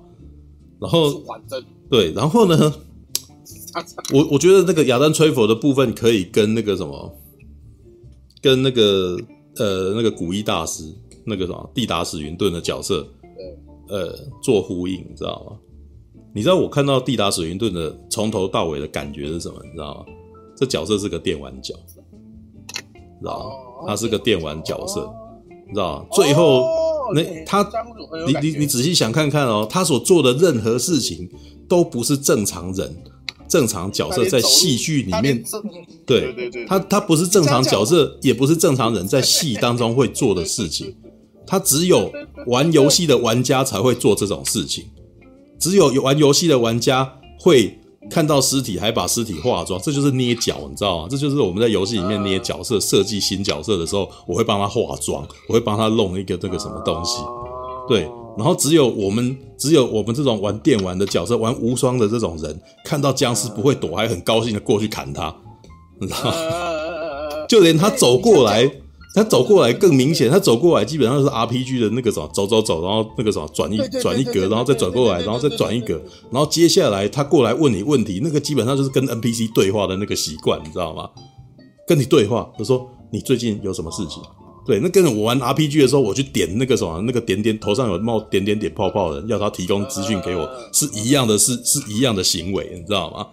[0.79, 1.23] 然后
[1.89, 2.73] 对，然后呢，
[4.13, 7.15] 我我觉得那个亚当崔佛的部分可以跟那个什么，
[8.41, 9.19] 跟那个
[9.57, 10.83] 呃那个古一大师
[11.25, 13.07] 那个什么蒂达史云顿的角色，
[13.89, 15.57] 呃做呼应，你知道吗？
[16.33, 19.59] 你知道我看到蒂达·水云顿的从头到尾的感觉是什么？
[19.63, 20.13] 你知道吗？
[20.55, 21.73] 这角色是个电玩角，
[23.19, 23.87] 知道吗？
[23.87, 25.11] 他是个电玩角色，
[25.67, 26.05] 你知道吗？
[26.11, 26.63] 最后
[27.13, 27.67] 那他，
[28.25, 31.29] 你你你仔细想看看哦，他所做的任何事情
[31.67, 32.95] 都不是正常人、
[33.49, 35.43] 正常角色在戏剧里面，
[36.05, 40.95] 对对对，他他不是正常角色，也不是正常人 在戏当中会做的事情，
[41.45, 42.09] 他只有
[42.47, 44.85] 玩游戏的玩家才会做这种事情。
[45.61, 47.07] 只有玩游戏的玩家
[47.39, 51.07] 会看到尸体，还把尸体化妆，这就是捏脚，你知道吗？
[51.09, 57.21] 这就是我们在游戏里面捏角色、设计新角色的时候，我会帮他化妆，我会帮他弄一个这个什么东西。
[57.87, 58.01] 对，
[58.35, 65.33] 然后只有我们，只有我们这种玩电玩的角色，玩无双的这种人，看到僵尸不会躲，还很高兴的过去砍他，
[65.99, 66.35] 你知道吗？
[67.47, 68.80] 就连他走过来。
[69.13, 81.09] 他走过来更明显，他走过来基本上是 RPG 的那个什么，走走走，然后那个什么转一转一格，然后再转过来，然后再转一格，然后接下来他过来问你问题，那个基本上就是跟 NPC 对话的那个习惯，你知道吗？
[81.85, 84.23] 跟你对话，他说你最近有什么事情？
[84.65, 93.27] 对，那跟我玩 RPG 的时候，我去点那个什么，那个点点头上有冒点点点泡泡的，要他提供资讯给我，是一样的，是是一样的行为，你知道吗？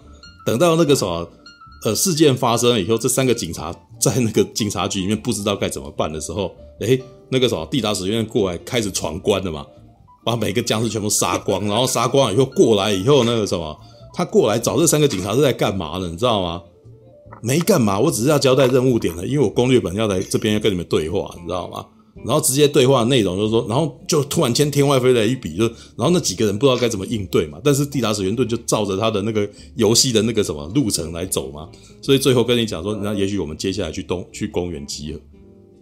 [0.45, 1.29] 等到那个什么。
[1.85, 9.67] 呃，事件发生了以后，这三个警察在那个警察局里面不知道该怎么办的时候， 诶，那个什么地达史院过来开始闯关了嘛，
[10.25, 13.79] 把每个僵尸全部杀光，然后杀光以后过来以后，那个什么，
[14.15, 16.09] 他过来找这三个警察是在干嘛的？
[16.09, 16.63] 你知道吗？
[17.43, 21.85] 没干嘛，我只是要交代任务点了，因为我攻略本要来这边要跟你们对话，你知道吗？
[22.25, 25.65] 然后直接对话内容就是说，然后就突然间天外飞来一笔，就
[25.97, 27.59] 然后那几个人不知道该怎么应对嘛。
[27.63, 31.69] 但是地达史云顿就照着他的那个游戏的那个什么路程来走嘛，
[32.03, 35.21] 所以最后跟你讲说，那也许我们接下来去东去公园集合，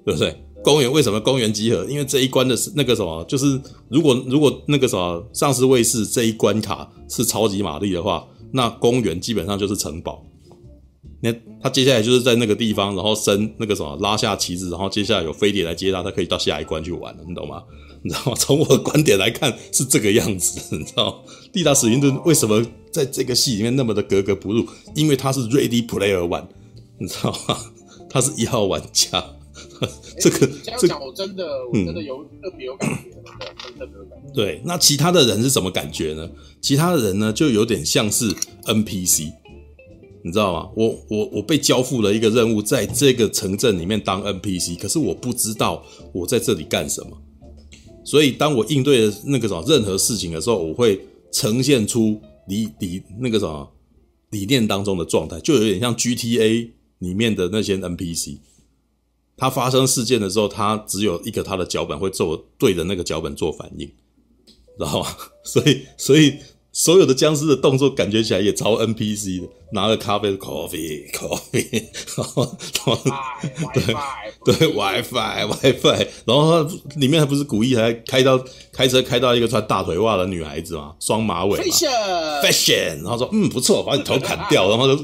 [0.05, 0.37] 对不对？
[0.63, 1.85] 公园为什么公园集合？
[1.85, 10.25] 因为这一关的是那个什么，就是如果如果那个什么丧尸卫士这一关卡是超级玛丽的话，那公园基本上就是城堡。
[11.31, 17.63] 那他接下来就是在那个地方，然后升那个什么拉下旗子，然后接下来有飞碟来接他，他可以到下一关去玩了，你懂吗？
[18.03, 18.35] 你知道吗？
[18.39, 21.19] 从我的观点来看是这个样子，你知道吗？
[21.53, 24.65] 蒂达史云顿为什么在这个戏里面那么的格格不入？
[24.95, 26.47] 因为他是 Ready Player One，
[26.99, 27.59] 你知道吗？
[28.09, 29.25] 他是一号玩家。
[30.19, 33.11] 这个这样讲我真的我真的有特别有感觉，
[33.79, 34.33] 特别有感觉。
[34.35, 36.29] 对，那其他的人是什么感觉呢？
[36.61, 38.33] 其他的人呢，就有点像是
[38.65, 39.33] NPC。
[40.27, 40.69] 你知道吗？
[40.75, 47.17] 我我我被交付了一个任务，在这个城镇里面当 NPC，可是我不知道我在这里干什么。
[48.05, 53.73] 所以当我应对那个什么任何事情的时候，我会呈现出理理那个什么
[54.31, 58.39] 理念当中的状态，就有点像 GTA 里面的那些 NPC。
[59.37, 65.07] 他发生事件的时候，他只有一个他的脚本会做对着那个脚本做反应，知道吗？
[65.45, 66.35] 所 以所以。
[66.79, 71.83] 所有的僵尸的动作感觉起来也超 NPC 的，拿了咖啡，coffee coffee，
[72.19, 72.45] 然后
[74.45, 78.39] 对对 WiFi WiFi，然后他里面还不是故意还开到
[78.71, 85.03] 开车开到一个穿大腿袜的女孩子嘛，双马尾，fashion，fashion，然后说嗯不错，把你头砍掉， 然后就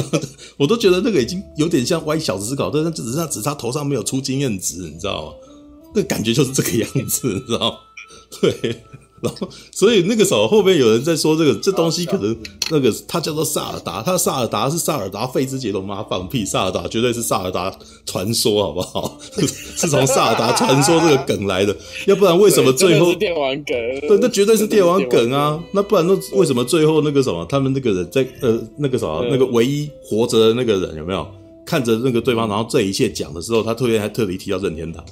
[0.56, 5.32] 我都觉得那个已经有点像歪小子思考，但是只是他只是他头上没有出经验值，你知道吗？
[5.94, 7.76] 那感觉就是这个样子，你知道吗？
[8.40, 8.82] 对。
[9.24, 12.36] 然后，所以那个时候后面有人在说这个这东西可能
[12.70, 16.04] 那个他叫做萨尔达，他萨尔达是萨尔达费兹杰龙吗？
[16.08, 19.18] 放屁，萨尔达绝对是萨尔达传说，好不好？
[19.32, 21.74] 是是从萨尔达传说这个梗来的，
[22.06, 23.74] 要不然为什么最后电玩梗？
[24.06, 25.58] 对，那绝对是电玩梗啊！
[25.72, 31.26] 那不然那为什么最后那个什么，他们那个人在呃那个什么那个唯一活着的那个人有没有
[31.64, 35.02] 看着那个对方，然后这一切讲的时候，他特别还特别提到任天堂。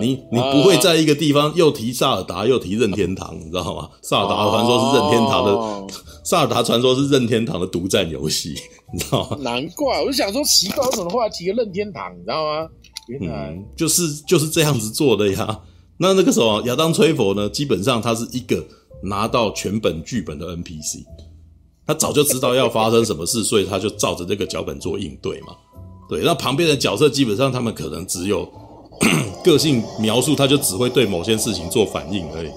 [0.00, 3.88] 你你不会在一个地方又提萨尔达又提任天堂，你知道吗？
[4.02, 5.94] 萨尔达传说是任天堂的，
[6.24, 8.56] 萨尔达传说是任天堂的独占游戏，
[8.92, 9.36] 你知道吗？
[9.40, 12.68] 难怪，我就想说奇怪，为什么后来提个任天堂，你知道吗？
[13.06, 15.60] 原来、嗯、就是就是这样子做的呀。
[15.98, 18.60] 那那个时候亚当崔佛呢，基本上他是一个
[19.04, 21.04] 拿到全本剧本的 NPC，
[21.86, 25.54] 他早就知道要发生什么事，所以他就照着这个脚本做应对嘛。
[26.08, 28.50] 对，那旁边的角色基本上他们可能只有。
[29.44, 32.50] 个性描述，他就只会对某些事情做反应而已。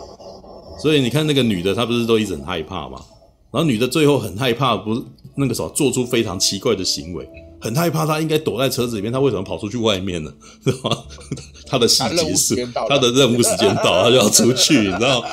[0.82, 3.00] 所以你看那个女的，她不是都一直很害怕吗？
[3.52, 5.02] 然后女的最后很害怕，不是
[5.36, 7.28] 那个时候做出非常奇怪的行为，
[7.60, 8.06] 很害怕。
[8.06, 10.32] 她应该躲在车子里面，她为什么跑出去外面呢？
[10.64, 10.98] 是吧？
[11.68, 15.24] 她的细节是她的任务时间到，她就要出去，你知道？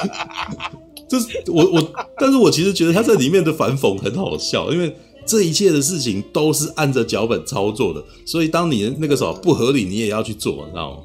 [1.09, 4.95] 就是我我，但是我其实觉得她在里面的反讽很好笑，因为。
[5.27, 11.03] 这一切的事情都是按着脚本操作的，所以当你那个时候不合理，你也要去做，你知道吗？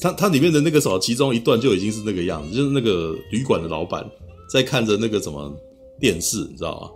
[0.00, 4.08] 它它里面的那个时候，其中一段就已经是那个样子，就是那个旅馆的老板
[4.50, 5.52] 在看着那个什么
[5.98, 6.90] 电视，你知道吗？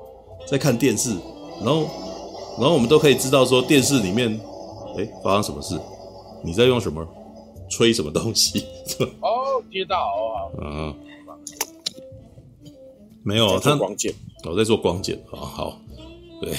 [0.46, 1.10] 在看电视，
[1.62, 1.82] 然后
[2.58, 4.40] 然后我们都可以知道说电视里面，
[4.96, 5.78] 哎，发生什么事？
[6.42, 7.06] 你在用什么
[7.68, 8.64] 吹什么东西？
[9.20, 10.94] 哦，接到啊，嗯，
[13.22, 15.78] 没有他光剑我在做光剑啊，好。
[16.44, 16.54] 对，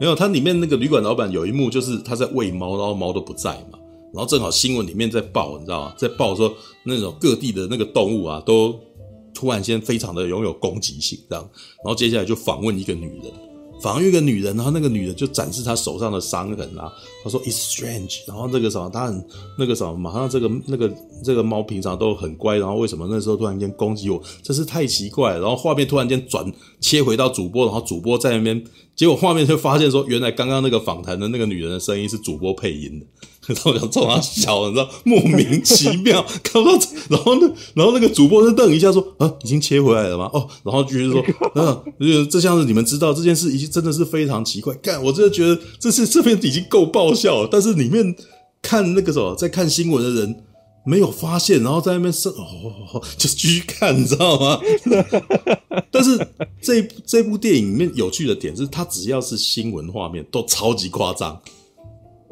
[0.00, 3.78] 没有，它里面那个旅馆老板有一幕，就是他在喂猫，然后猫都不在嘛，
[4.12, 5.94] 然后正好新闻里面在报，你知道吗？
[5.96, 6.52] 在报说
[6.84, 8.78] 那种各地的那个动物啊，都
[9.32, 11.48] 突然间非常的拥有攻击性，这样，
[11.84, 13.32] 然后接下来就访问一个女人。
[13.84, 16.90] 防御一个女人，然后那个女人就展示她手上的伤痕啊。
[17.22, 19.22] 她说：“It's strange。”然后那个什么，她很
[19.58, 20.90] 那个什么，马上这个那个
[21.22, 24.18] 这个猫平常都很乖，然后为什么那时候突然间攻击我？
[24.42, 25.40] 真是太奇怪了。
[25.40, 28.64] 然后画面突然间转切回到主播，然后主播在那边，
[28.96, 33.04] 结果画面就发现说，原来刚刚那个访谈的那个女人的声音是主播配音的。
[33.46, 36.78] 然后想冲他笑，你知道，莫名其妙， 看不到。
[37.10, 41.22] 然后呢，然后那个主播就瞪一下说：“啊，已经切回来了吗？”哦，然后继续说
[41.54, 44.74] ：“嗯，这像是你们知道这件事已经真的是非常奇怪。
[44.76, 47.48] 干，我真的觉得这是这边已经够爆笑了。
[47.50, 48.14] 但是里面
[48.62, 50.44] 看那个什么，在看新闻的人
[50.86, 54.58] 没有发现，然后在那边是哦，就继续看，你知道吗？
[55.90, 56.16] 但是
[56.60, 61.40] 这这部电影里面有趣的点是，它只要是新闻画面都超级夸张。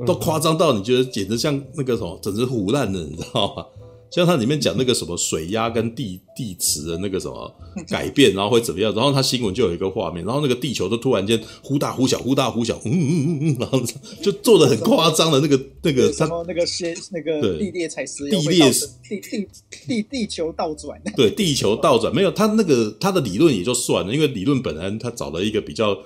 [0.06, 3.64] 都夸张到你觉得简直像那个什么，简直唬烂的，你知道吗？
[4.12, 7.50] 像它里面讲那个什么水压跟地地磁的那个什么
[7.88, 8.94] 改变，然后会怎么样？
[8.94, 13.80] 然后它新闻就有一个画面，然后那个地球都突然间忽大忽小，忽大忽小，嗯嗯嗯嗯，然后
[14.20, 18.70] 就做的很夸张的那个那个什么那个先那个地裂才是地裂
[19.08, 19.48] 地地
[19.86, 25.96] 地地球倒转，对，地球倒转没有它那个它的理论也就算了，因为理论本来它找了一个比较。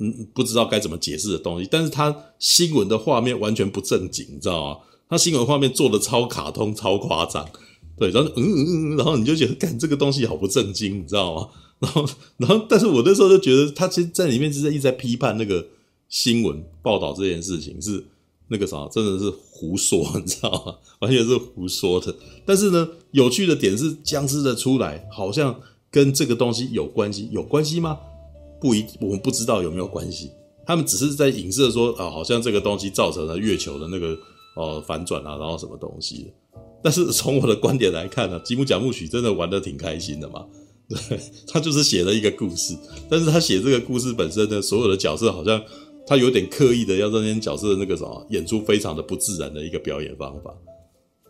[0.00, 4.78] 嗯，不知道该怎么解释的东西，但是他新闻的画面完全不正经，你知道吗？
[5.08, 7.46] 他新闻画面做的超卡通、超夸张，
[7.98, 11.48] 对，然后嗯嗯嗯，然后你就觉得，干这个东西好不正经，你知道吗？
[11.80, 12.06] 然后，
[12.38, 15.66] 然后，但是我那时候就觉得，他其实在里面是在一直在批判那个
[16.08, 18.02] 新闻报道这件事情是
[18.48, 20.74] 那个啥，真的是胡说，你知道吗？
[21.00, 22.14] 完全是胡说的。
[22.46, 25.60] 但是呢，有趣的点是，僵尸的出来好像
[25.90, 27.98] 跟这个东西有关系，有关系吗？
[28.64, 30.30] 不一，我们不知道有没有关系。
[30.66, 34.16] 他们只是在影射说，啊，好像这个东西造成了月球的那个
[34.56, 36.58] 呃反转啊，然后什么东西的。
[36.82, 40.46] 但是从我的观点来看呢，吉姆贾木许真的玩得挺开心的嘛。
[40.88, 42.74] 对， 他就是写了一个故事，
[43.10, 45.62] 但是他写这个故事本身的，所有的角色好像
[46.06, 50.50] 他有点刻意的要让那些角色的那个什么演出非常的不自然的一个表演方法，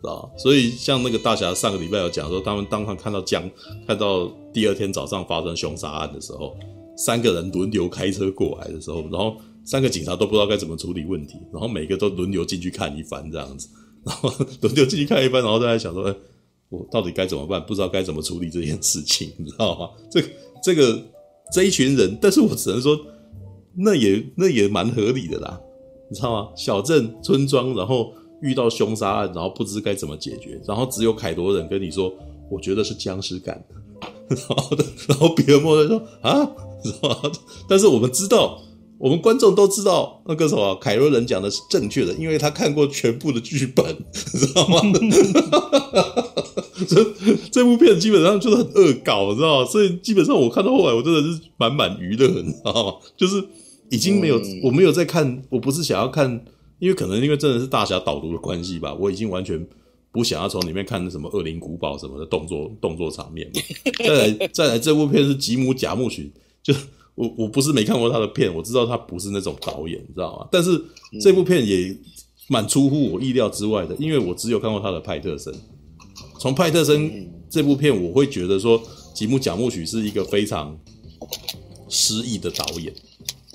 [0.09, 0.23] 啊？
[0.37, 3.51] 所以像那个大侠上个礼拜有讲说，他们当他看到江，
[3.85, 6.55] 看到第二天早上发生凶杀案的时候。
[6.95, 13.67] 三个人轮流开车过来的时候，然后三个警察都不知道该怎么处理问题，然后每个都轮流进去看一番这样子，
[14.05, 14.31] 然后
[14.61, 16.15] 轮流进去看一番，然后大家想说，哎，
[16.69, 17.63] 我到底该怎么办？
[17.65, 19.89] 不知道该怎么处理这件事情， 你知道吗？
[20.09, 20.21] 这
[20.63, 21.01] 这个
[21.51, 22.97] 这一群人，但是我只能说，
[23.75, 25.59] 那也那也蛮合理的啦，
[26.09, 26.49] 你知道吗？
[26.55, 32.13] 小镇村庄，然后遇到凶杀案，然后不知该怎么解决，然后只有凯多人跟你说，
[32.49, 34.77] 我觉得是僵尸干的，然后
[35.09, 36.51] 然后比尔莫在说啊，
[36.91, 37.31] 是吧？
[37.67, 38.61] 但是我们知道。
[38.97, 44.81] 我们观众都知道那个什么凯罗人讲的是正确的，因为他看过全部的剧本， 知道吗？
[46.87, 47.05] 这
[47.51, 49.65] 这部片基本上就是很恶搞，知道吗？
[49.69, 52.93] 所以基本上我看到后来，我真的是满满娱乐，你知道吗？
[53.17, 53.43] 就是
[53.89, 56.45] 已经没有，我没有在看，我不是想要看，
[56.79, 59.67] 因为可能因为真的是大侠导读的关系吧，我已经完全
[60.09, 63.51] 不想要从里面看什么恶灵古堡什么的动作动作场面。
[63.97, 66.31] 再来 再来，这部片是吉姆贾木许，
[66.65, 66.73] 就。
[67.17, 70.49] 我我不是没看过他的片，我知道他不是那种导演，你知道吗？
[70.51, 70.71] 但是
[71.21, 71.97] 这部片也
[72.49, 75.55] 蛮出乎我意料之外的，因为我只有看过他的派特森。
[76.41, 80.77] 从派特森这部片，我会觉得说吉姆贾木许是一个非常
[81.87, 82.93] 失意的导演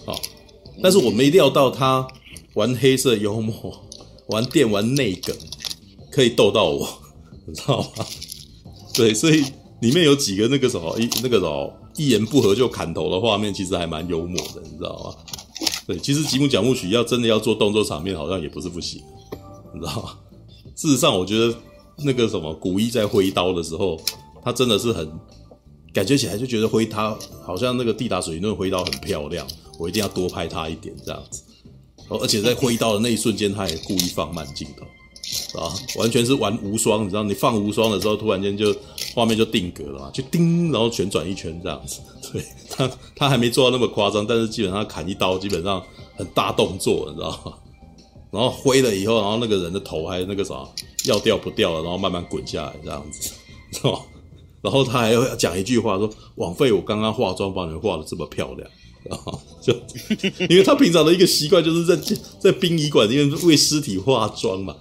[0.06, 0.16] 啊，
[0.82, 2.08] 但是我没料到他
[2.54, 3.54] 玩黑色幽默、
[4.28, 5.36] 玩电玩内梗
[6.10, 6.88] 可以逗到我，
[7.46, 8.06] 你知道吗？
[8.94, 9.44] 对，所以
[9.82, 11.76] 里面有几个那个什么一那个什么。
[12.00, 15.34] 一言不合就砍头的画面，其实还蛮幽默的，你知道吗？
[15.86, 19.02] 对，其实吉姆贾木许要真的要做动作场面，好像也不是不行，
[19.74, 20.16] 你知道吗？
[20.74, 21.54] 事实上，我觉得
[21.98, 24.00] 那个什么古一在挥刀的时候，
[24.42, 25.06] 他真的是很
[25.92, 29.46] 感觉起来就觉得挥他好像那个蒂达水云顿挥刀很漂亮，
[29.78, 31.42] 我一定要多拍他一点这样子。
[32.08, 34.86] 而且在挥刀的那一瞬间，他也故意放慢镜头。
[35.54, 38.74] 啊，完全是玩无双，你知道，你放无双的时候，突然间就
[39.14, 42.00] 画面就定格了嘛，就叮，然后旋转一圈这样子。
[42.32, 45.82] 对，他，他还没做到那么夸张，但是基本上砍一刀，基本上
[46.16, 47.52] 很大动作，你知道吗？
[48.30, 50.66] 然后挥了以后，然后那个人的头还那个啥，
[51.06, 53.32] 要掉不掉了，然后慢慢滚下来这样子，
[53.72, 53.98] 是吧？
[54.62, 58.70] 然后他还要讲一句话说：“枉费我刚刚化妆把你们画的这么漂亮。”
[59.02, 59.72] 然后就
[60.50, 61.96] 因为他平常的一个习惯就是在
[62.38, 64.76] 在殡仪馆里面为尸体化妆嘛。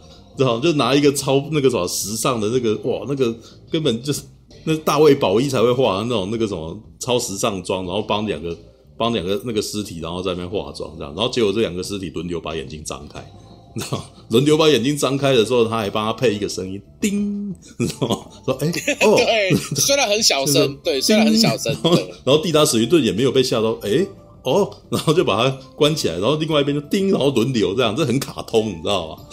[0.62, 3.36] 就拿一个超那个什么时尚的那个哇，那个
[3.72, 4.22] 根本就是
[4.64, 8.58] 那大卫宝一才会化的那种那个什么超时尚妆，然后帮两个
[8.98, 13.26] 帮两个那个尸体，然后在那边化妆这样，然后结果这两个尸体轮流把眼睛张开，
[13.74, 14.04] 你知道？
[14.30, 18.18] 轮流把眼睛张开的时候，他还帮他配一个声音，叮，你知道吗？
[18.46, 21.76] 说哎、欸、哦，对，虽然很小声，对，虽然很小声，
[22.24, 24.08] 然后蒂达史云顿也没有被吓到，哎、欸、
[24.44, 29.24] 哦，然后就把它关起来，然后另外一边就叮，然后轮流这样，这很卡通，你知道吗？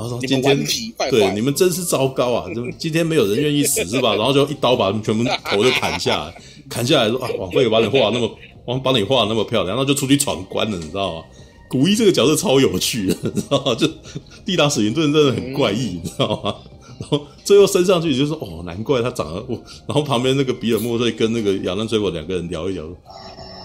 [0.00, 0.64] 然后说今天
[1.10, 2.46] 对你们真是糟糕啊！
[2.54, 4.14] 就 今天没有人愿意死是吧？
[4.16, 6.34] 然后就一刀把他们全部头就砍下来，
[6.70, 8.30] 砍下来说啊，王菲把你画那么，
[8.64, 11.24] 王把你画那么漂亮，然后就出去闯关了，你知道吗？
[11.68, 13.74] 古一这个角色超有趣的， 你知道吗？
[13.74, 13.86] 就
[14.46, 16.54] 地大史云顿真的很怪异，你知道吗？
[16.98, 19.54] 然后最后升上去就说哦，难怪他长得我。
[19.86, 22.84] 然后旁边那个比尔莫瑞跟那个亚当·崔佛两个人聊一聊，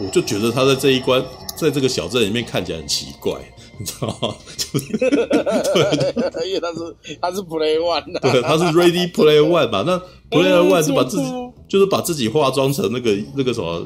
[0.01, 1.23] 我就觉得他在这一关，
[1.57, 3.33] 在这个小镇里面看起来很奇怪。
[3.79, 4.35] 你知道吗？
[4.57, 9.83] 就是，对，因为他是他是 Play One 的，对，他是 Ready Play One 吧？
[9.85, 9.97] 那
[10.29, 11.25] Play One 是把自己
[11.67, 13.85] 就是把自己化妆成那个那个什么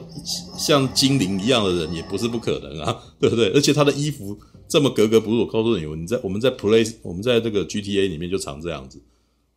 [0.57, 3.49] 像精灵一样的人，也不是不可能啊， 对不对？
[3.53, 9.01] 而且他的衣服这么格格不入，我告诉你，你在我们在 Play 我们在这个 GTA 里面就常这样子，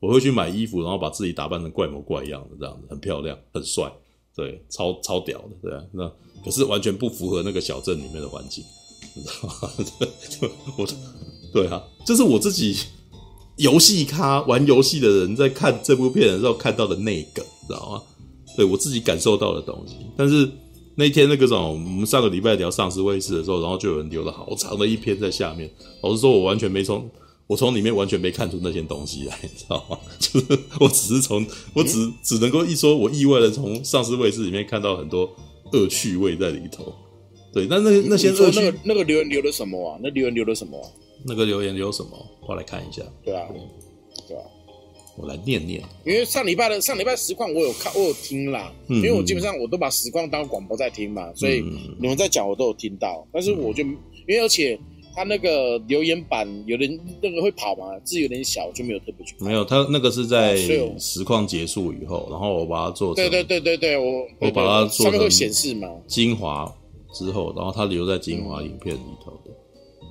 [0.01, 3.93] 我会去买衣服，然后把自己打扮成怪模怪样的，这样子很漂亮，很帅，
[4.35, 6.11] 对，超超屌的，对啊，那
[6.45, 8.65] 可是完全不符合那个小镇里面的环境。
[9.15, 9.71] 你知道吗？
[10.79, 10.87] 我，
[11.53, 12.77] 对啊，这是我自己
[13.57, 18.03] 游戏咖玩游戏的人在看这部片的时候看到的内梗，知道吗？
[18.57, 19.95] 对我自己感受到的东西。
[20.17, 20.51] 但是
[20.95, 25.71] 那天那个什么，我们上个礼拜聊丧尸卫士的时候，然后就有人留了好长的一篇在下面。
[26.03, 27.11] 老实说，我完全没从
[27.47, 29.99] 我从里面完全没看出那些东西来，你知道吗？
[30.19, 35.31] 就是我只是从我只只能够一说，我意外的从丧尸卫士里面看到很多
[35.73, 36.93] 恶趣味在里头。
[37.53, 39.99] 对，但那那些说那个那个留言留的什么啊？
[40.03, 40.89] 那留言留的什么啊？
[41.25, 42.11] 那个留言留什么？
[42.49, 43.03] 我来看一下。
[43.23, 43.47] 对啊，
[44.27, 44.43] 对啊，
[45.17, 45.83] 我来念念。
[46.05, 48.73] 因为上礼拜的上礼拜实况我有看，我有听啦。
[48.89, 51.63] 嗯，因为我基本上我都把实况当广播在听嘛，所以
[52.01, 53.25] 你们在讲我都有听到。
[53.33, 53.99] 但是我就因
[54.29, 54.79] 为而且
[55.15, 59.35] 他那个留言板有点那个会跑嘛，字有点小，就没有特别去。
[59.39, 60.57] 没有，他那个是在
[60.99, 63.17] 实况结束以后，然后我把它做成。
[63.17, 66.75] 对对对对对，我我把它做成上面会显示嘛，精华。
[67.13, 69.51] 之后，然后他留在精华影片里头的，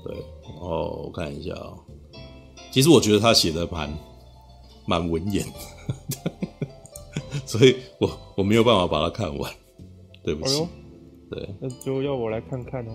[0.05, 1.83] 对，然后我看一下啊、喔，
[2.71, 3.97] 其实我觉得他写的蛮
[4.85, 6.31] 蛮文言的，
[7.45, 9.51] 所以我我没有办法把它看完，
[10.23, 10.67] 对不起，哎、
[11.31, 12.91] 对，那就要我来看看哦、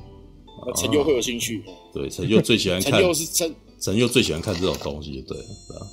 [0.66, 5.36] 喔，陈佑会有兴趣，对，陈佑最喜欢看， 陈佑是陈，陈佑最喜欢看这种东西，对？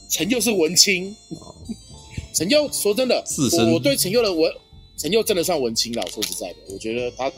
[0.10, 1.14] 陈佑是文青，
[2.34, 3.24] 陈佑说真的，
[3.58, 4.52] 我我对陈佑的文，
[4.98, 6.02] 陈佑真的算文青了。
[6.04, 7.32] 我说实在的，我觉得他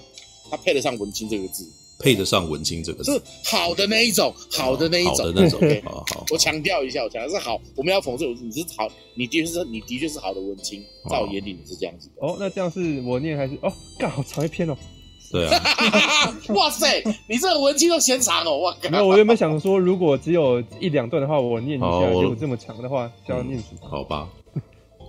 [0.49, 1.67] 他配得上文青这个字，
[1.99, 5.59] 配得上文青这个字，是好的那一种，好的那一种，好的那种。
[5.59, 12.25] 对 好好，我强调一下，我强调是好，我们要讽刺，你是好，你的确是，你的确是好的文青，在我眼里你是这样子的。
[12.25, 13.71] 哦，那这样是我念还是哦？
[13.99, 14.77] 刚好长一篇哦。
[15.31, 18.59] 对啊， 哇塞，你这个文青都嫌长哦！
[18.59, 24.29] 哇，没有，我原本想说，如果只有一两段的话，我念一下；如 果这么长的话，就要念几、嗯、好吧，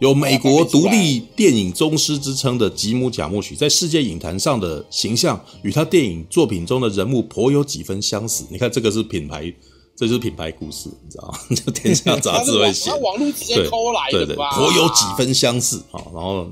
[0.00, 8.44] 有美国独立电影宗师之称的吉姆·贾木许，在世界影坛上的形象与他电影作品中的人物颇有几分相似。
[8.50, 9.52] 你看，这个是品牌，
[9.96, 11.38] 这就是品牌故事，你知道吗？
[11.56, 14.50] 就天下杂志会写， 他网络直接抠来的吧？
[14.52, 16.46] 颇有几分相似啊，然后。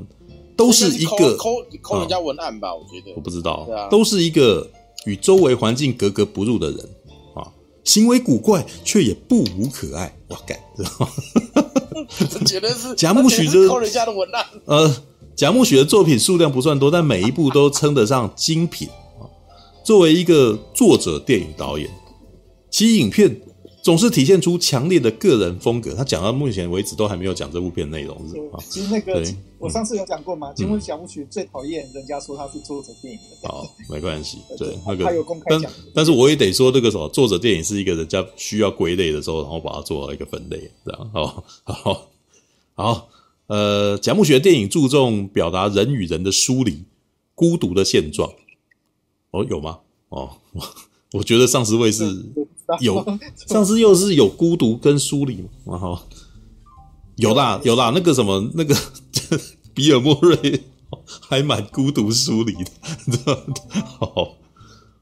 [0.56, 1.50] 都是一个抠
[1.82, 4.70] 抠人家文案吧，我觉得我不知道，都是一个
[5.04, 6.78] 与周围环境格格不入的人
[7.34, 7.50] 啊，
[7.82, 10.16] 行为古怪却也不无可爱。
[10.28, 11.08] 哇，干，知道吗？
[12.46, 14.44] 觉得是 贾木许人家的文案。
[14.66, 14.96] 呃，
[15.36, 19.26] 贾木许的作品数量不算多，但每一部都称得上精品啊。
[19.84, 21.90] 作为一个作者、电影导演，
[22.70, 23.40] 其影片
[23.84, 25.94] 总是体现出强烈的个人风格。
[25.94, 28.58] 他讲到目前为止都还没有讲这部片内容是吧？
[28.70, 29.22] 其实那个。
[29.58, 30.52] 我上次有讲过吗？
[30.54, 33.48] 金婚小木曲最讨厌人家说他是作者电影的。
[33.48, 35.62] 哦，没关系， 对那个他有公开讲。
[35.62, 42.08] 但但是我也得说，这个什么作者电影是一个人家需要归类的时候，然后把它做到一个分类，这样 好好
[42.72, 43.08] 好。
[43.48, 46.84] 呃，贾木许的电影注重表达人与人的疏离、
[47.34, 48.32] 孤独的现状。
[49.30, 49.80] 哦，有吗？
[50.08, 50.30] 哦，
[51.12, 52.04] 我觉得丧尸卫士
[52.80, 53.04] 有，
[53.48, 55.78] 上次又是有孤独跟疏离嘛？
[55.78, 56.02] 哈。
[57.16, 58.74] 有啦有啦，那个什么那个
[59.72, 60.62] 比尔莫瑞
[61.20, 63.44] 还蛮孤独疏离的？
[64.00, 64.34] 好，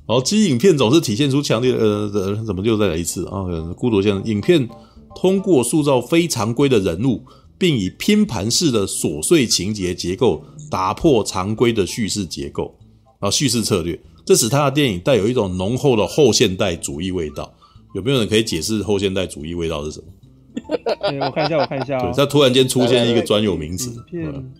[0.06, 3.44] 好，其实影片总是体现出强烈的呃，怎么又再来一次啊？
[3.76, 4.68] 孤独性影片
[5.16, 7.24] 通过塑造非常规的人物，
[7.56, 12.78] 并以拼盘式的琐碎情节结构打破常规的叙事结构
[13.20, 17.52] 啊，叙事策略，这使他的电影带有一种浓厚的后现代主义味道。
[17.94, 20.06] 有没有人可以解释后现代主义味道是什么？
[21.10, 22.00] 对，我看一下，我看一下、哦。
[22.02, 23.90] 对，他突然间出现一个专有名词。
[23.90, 24.54] 影片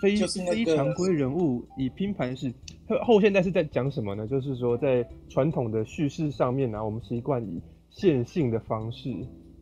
[0.00, 0.16] 非
[0.64, 2.52] 非常规人物以拼盘式
[2.88, 4.26] 后后现代是在讲什么呢？
[4.28, 9.10] 就是说，在传统的叙事上面呢、啊，我们习惯以线性的方式，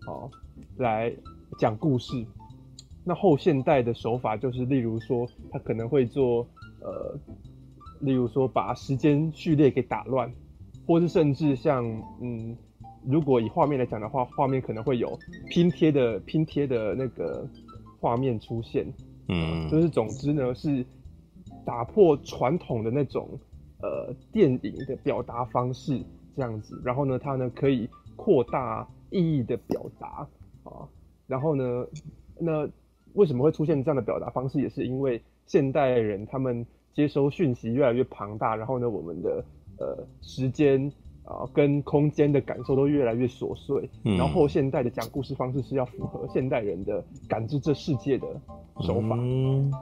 [0.07, 0.31] 哦，
[0.77, 1.11] 来
[1.59, 2.23] 讲故事。
[3.03, 6.47] 那后现代的手法就是，例如说，他可能会做
[6.81, 7.19] 呃，
[8.01, 10.33] 例如说把时间序列给打乱，
[10.87, 11.85] 或是甚至像
[12.21, 12.57] 嗯。
[13.07, 15.19] 如果以画面来讲的话，画面可能会有
[15.51, 17.47] 拼贴的拼贴的那个
[18.01, 18.91] 画面出现，
[19.29, 20.83] 嗯，就是总之呢是
[21.67, 23.29] 打破传统的那种
[23.83, 26.03] 呃电影的表达方式
[26.35, 27.87] 这样子，然后呢它呢可以
[28.17, 30.27] 扩大意义的表达
[30.63, 30.89] 啊，
[31.27, 31.87] 然后呢
[32.41, 32.67] 那
[33.13, 36.65] 为什么会出现这样的表达方式，也是因为现代人他们
[36.95, 39.45] 接收讯息越来越庞大，然后呢我们的
[39.79, 40.93] 呃时间。
[41.27, 48.27] 啊，跟空间的感受都越来越琐碎，嗯、然后后现代的讲故事方式是要符合现代人的感知这世界的
[48.83, 49.17] 手法。
[49.19, 49.73] 嗯，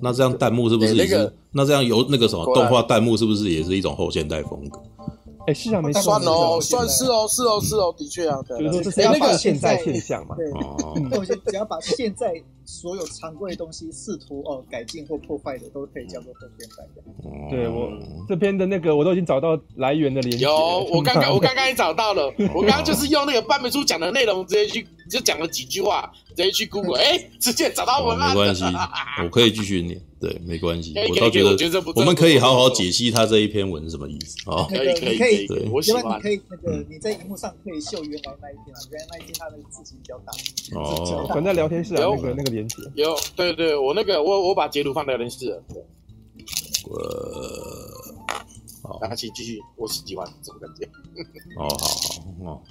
[0.00, 1.14] 那这样弹幕是不是也是？
[1.14, 4.82] 欸那个、那这样由那个什么动画弹幕是不是也是一种后现代风格？
[5.48, 10.36] 哎，是啊，没错，算哦，算是哦，是哦，是哦，的确啊，就是说这是那个现在现象嘛。
[10.36, 10.44] 对，
[11.10, 12.34] 那我先只要把现在
[12.66, 17.48] 所有常规的东西试图哦改进或破坏的，都可以叫做后现代的。
[17.48, 17.90] 对我
[18.28, 20.44] 这边的那个，我都已经找到来源的连接。
[20.44, 28.28] 有，我刚刚我刚刚也找到了， 我刚刚就是用那个半本书讲的内容，直接去就讲了几句话，直接去 Google，哎，直接找到文案。
[28.30, 28.64] 没关系，
[29.24, 30.00] 我可以继续念。
[30.20, 34.66] 对，没关系，我倒觉得我们可以好好解析他这一篇文是什么意思啊？
[34.68, 36.04] 可以可以可以，对，我喜欢。
[36.18, 40.32] 你可以那个你在荧幕上可以秀原来那一篇啊，原来那一篇它的字型比较大。
[40.76, 42.76] 哦，存在聊天室啊，那个那个连接。
[42.96, 45.62] 有，对对，我那个我我把截图放在聊天室了。
[46.90, 48.28] 呃，
[48.82, 50.84] 好，那请继续，我喜欢这种感觉。
[51.56, 52.62] 哦，好好哦。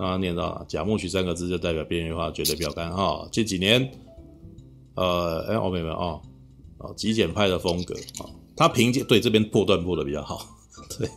[0.00, 3.28] 刚刚念到了“贾木许”三个字，就代表边缘化绝对标杆哈。
[3.30, 3.90] 这几年。
[4.94, 6.20] 呃，哎，我明白啊，
[6.78, 8.26] 啊，极简派的风格啊，
[8.56, 10.44] 他凭借对这边破断破的比较好，
[10.98, 11.08] 对，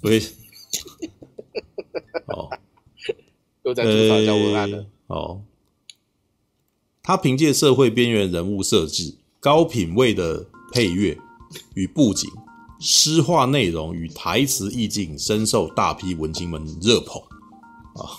[0.00, 0.20] 所以，
[2.26, 2.48] 哦，
[3.64, 5.42] 又在吐槽叫文案了，哦，
[7.02, 11.16] 他凭借社会边缘人物设置、高品位的配乐
[11.74, 12.28] 与布景、
[12.80, 17.22] 诗化内容与台词意境，深受大批文青们热捧
[17.98, 18.10] 啊，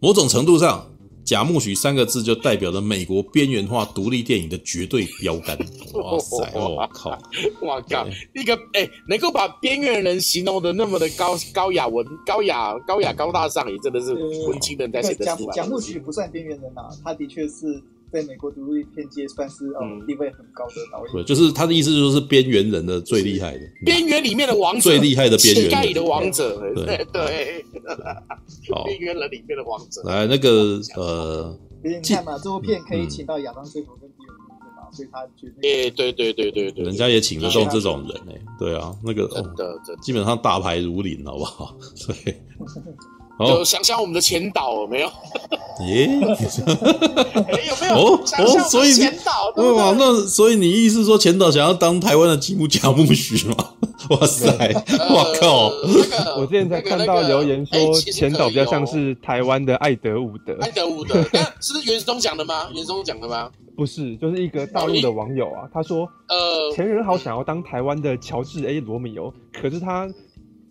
[0.00, 0.90] 某种程度上。
[1.24, 5.58] 贾木许三个字就代表了美国边缘化独立电影的绝对标杆。
[5.92, 6.36] 哇塞！
[6.54, 7.10] 我靠！
[7.60, 8.08] 我靠！
[8.34, 15.54] 一个哎、欸，能够把边缘人形容的那么的高高雅文高雅高雅高大上，也真的是文青人在写的出来。
[15.54, 17.82] 贾木许不算边缘人啊，他的确是。
[18.12, 27.64] 在美国独立片界算是嗯地位很高的导演，对，就是他的意思，就是边缘人的最厉害的，边缘里面的王者，最厉害的边缘人里的王者，对对，
[28.84, 30.02] 边缘人里面的王者。
[30.04, 34.88] 来，那个呃，你看嘛，这部片可以请到亚当·崔佛跟比尔·温对吧？
[34.90, 41.76] 所以他觉得，哎，对对对对对，人家也请得动这种人哎，对啊，那个真的真的，基本上大牌如林，好不好？
[42.24, 42.42] 对。
[43.46, 45.08] 就想想我们的前导没有？
[45.86, 46.20] 耶，有
[47.80, 47.94] 没有？
[47.94, 53.54] 哦哦，所以前导对哇，那所以你意思说前导想要当台湾的吉姆贾木许吗？
[54.10, 54.46] 哇塞，
[55.10, 55.68] 我靠！
[56.40, 60.56] 我之前才看到留言说前导比较像是台湾的艾德伍德。
[60.60, 61.22] 艾德伍德，
[61.60, 62.68] 是不是袁松讲的吗？
[62.74, 63.50] 袁松讲的吗？
[63.76, 70.08] 不是，就是一个大陆的网友啊，他说，呃，前人好想要当台湾的乔治 A 罗密欧，可是他。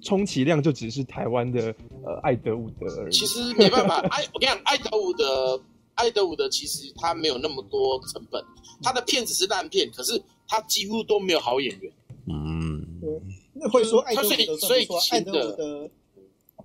[0.08, 3.12] 充其量就只是台湾的呃爱德伍德而已。
[3.12, 5.62] 其实没办法， 爱我跟你讲，爱德伍德，
[5.96, 8.42] 爱德伍德其实他没有那么多成本，
[8.82, 11.92] 他的片子是烂片，可是他几乎都没有好演员。
[12.30, 13.10] 嗯，对，
[13.54, 15.90] 那会说爱德伍德，所以说艾德伍德，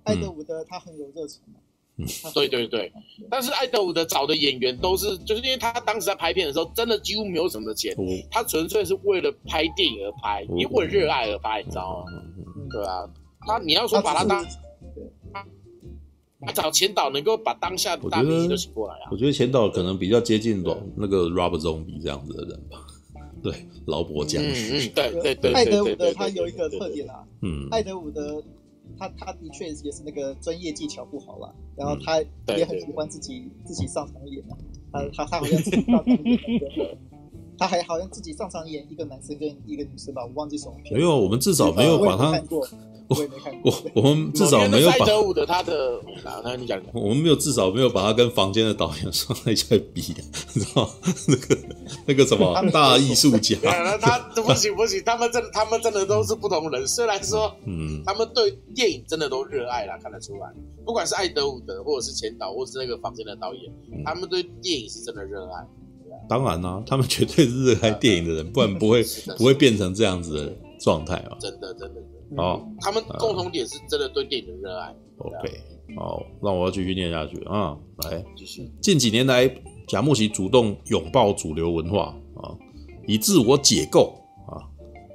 [0.03, 1.41] 艾德伍德他很有热情。
[1.97, 2.91] 嗯，对对对，
[3.29, 7.95] 但是爱德伍德找的演员都是，就是因为他当时在拍片的时候，真的几乎没有什么钱，
[8.31, 12.11] 他纯粹是为了拍电影而拍，因为为了热爱而拍，你知道吗？
[12.71, 13.07] 对啊。
[13.45, 14.45] 他你要说把他当，
[16.41, 19.09] 他找前导能够把当下的大明星都请过来啊。
[19.11, 20.63] 我觉得前导可能比较接近
[20.95, 22.85] 那个 Rob Zombie 这样子的人吧。
[23.43, 23.53] 对，
[23.87, 24.89] 劳勃将军。
[24.95, 25.51] 对对对。
[25.53, 28.41] 艾德伍德他有一个特点啊，嗯，艾德伍德
[28.97, 32.21] 他他的确也是那个专业技巧不好啦，然后他
[32.55, 34.55] 也很喜欢自己自己上场演啊，
[34.93, 36.97] 他他他好像自己上场演，
[37.57, 40.93] 他还好像自己上场演一个男生跟一个女生吧，我忘记什么片。
[40.93, 42.41] 没有，我们至少没有把他。
[43.09, 43.17] 我
[43.63, 45.99] 我我们至少没有把德伍的他的，
[46.43, 50.01] 那你讲，我们没有至少没有把他跟房间的导演放在一起比，
[50.53, 50.89] 你知道
[51.27, 51.57] 那个
[52.07, 56.87] 那个什么大艺术家，那他不行不行，他们真他们真的都是不同人。
[56.87, 60.47] 虽然说，嗯，他们对电影真的都热爱啦，看得出来。
[60.85, 63.71] 不管是爱德伍德，或者是前导，或者是那个房间的导演，
[64.05, 65.65] 他们对电影是真的热爱。
[66.29, 69.03] 当然啦，他们绝对是热爱电影的人，不然不会
[69.37, 71.37] 不会变成这样子的状态啊。
[71.39, 72.01] 真的真的。
[72.37, 74.95] 哦，他们共同点是真的对电影的热爱。
[75.17, 75.61] OK，
[75.95, 77.77] 好，那我要继续念下去啊。
[78.03, 78.69] 来，继续。
[78.81, 79.49] 近几年来，
[79.87, 82.49] 贾木奇主动拥抱主流文化啊，
[83.07, 84.15] 以自我解构
[84.47, 84.57] 啊，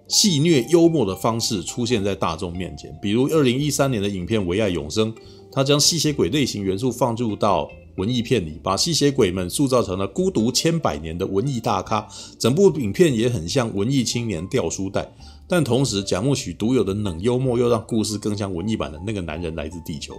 [0.08, 2.96] 戏谑幽默的方式出现在大众面前。
[3.02, 5.12] 比如二零一三年的影片《唯爱永生》，
[5.50, 12.06] 他将吸血鬼类型元素放入到文艺片里，把吸血鬼们塑造成了孤独千百年的文艺大咖。
[12.38, 15.12] 整部影片也很像文艺青年掉书袋。
[15.48, 20.14] 但同时，贾木许独有的冷幽默又让故事更像文艺版的那个男人来自地球。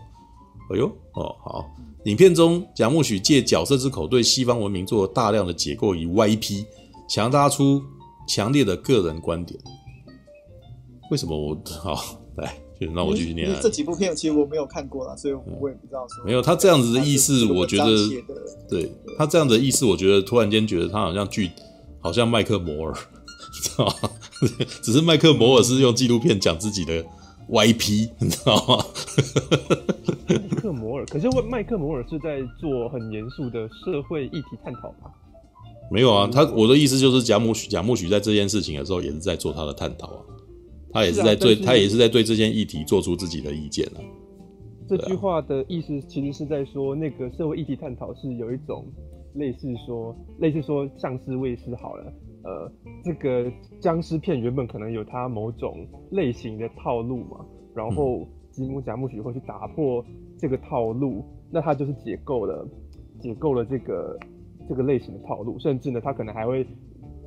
[0.72, 1.66] 哎呦，哦，好！
[2.06, 6.66] 影片中，贾木许借角色之口对西方文明做了大量的解构与歪批，
[7.08, 7.82] 强拉出
[8.28, 9.60] 强烈的个人观点。
[11.12, 12.54] 为什么我好来？
[12.80, 13.54] 就让我继续念。
[13.62, 16.24] 这几部片其实我没有看过啦，所以我也不知道说。
[16.24, 17.86] 没有他这样子的意思，我觉得，
[18.70, 21.52] 对他这样子的意思，我觉得突然间觉得他好像剧，
[22.00, 22.96] 好像麦克摩尔。
[23.60, 24.10] 知道吗？
[24.82, 27.06] 只是麦克摩尔是用纪录片讲自己的
[27.50, 28.86] 歪批，你知道吗？
[30.28, 35.12] 麦克摩尔，可是麦克摩尔是在做很严肃的社会议题探讨吗？
[35.92, 40.22] 没有啊，他我的意思就是贾木许贾木许在这件事情的时候也是在做他的探讨啊，
[40.94, 44.00] 他也是在对，他也是在对这件议题做出自己的意见啊。
[44.88, 48.86] 这句话的意思其实是在说，那个社会议题探讨是有一种
[49.34, 52.14] 类似说，类似说丧尸卫士好了。
[52.44, 52.72] 呃，
[53.04, 60.04] 这个僵尸片原本可能有它某种类型的套路嘛，然后吉姆贾木许会去打破
[60.38, 62.68] 这个套路，那他就是解构了，
[63.20, 64.18] 解构了这个
[64.68, 66.66] 这个类型的套路，甚至呢，他可能还会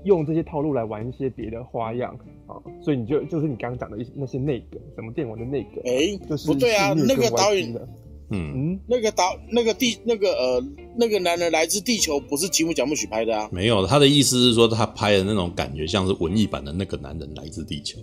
[0.04, 7.86] 用这些套路来玩一些别的花样啊，所以你就就是你刚刚讲的一些那些那个，什么电玩的那个，哎，就是不对啊，那个导演的。
[8.32, 10.64] 嗯嗯，那个导那个地那个呃
[10.96, 13.48] 那个男人来自地球不是吉姆贾木许拍的啊？
[13.52, 18.00] 没有，他的意思是说他拍的那种感觉像是文艺版的那个男人来自地球。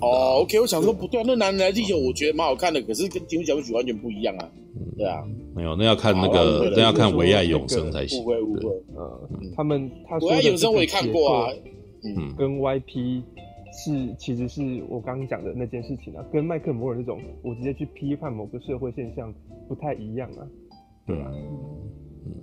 [0.00, 4.48] 哦，OK，我想说不对啊，那男人来自地球我觉得蛮好看的，可是跟吉姆贾木许完全不一样啊。
[4.96, 5.22] 对啊，
[5.54, 8.22] 没有，那要看那个那要看唯爱永生才行。
[8.22, 8.62] 误会误会，
[8.96, 11.52] 嗯，他们他唯爱永生我也看过啊，
[12.04, 13.22] 嗯，跟 YP。
[13.70, 19.32] 是，其实是我刚刚讲的那件事情啊，跟麦克摩尔那种我直接去批判某个社会现象
[19.68, 20.46] 不太一样啊。
[21.06, 22.34] 对啊，嗯，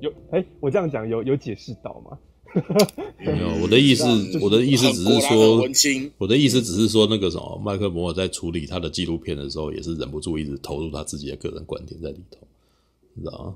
[0.00, 2.18] 有哎、欸，我这样讲有有解释到吗？
[3.18, 4.04] 没有，我的意思，
[4.40, 5.62] 我的意思只是说，
[6.18, 12.38] 我的意思只是说，那个什么，麦克摩尔在处理他的纪录片的时候，也是忍不住一直投入他自己的个人观点在里头，
[13.14, 13.54] 你知道吗？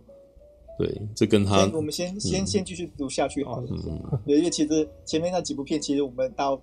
[0.79, 3.67] 对，这跟他，我们先先先继续读下去好了。
[3.71, 6.61] 嗯，因为其实前面那几部片，其实我们到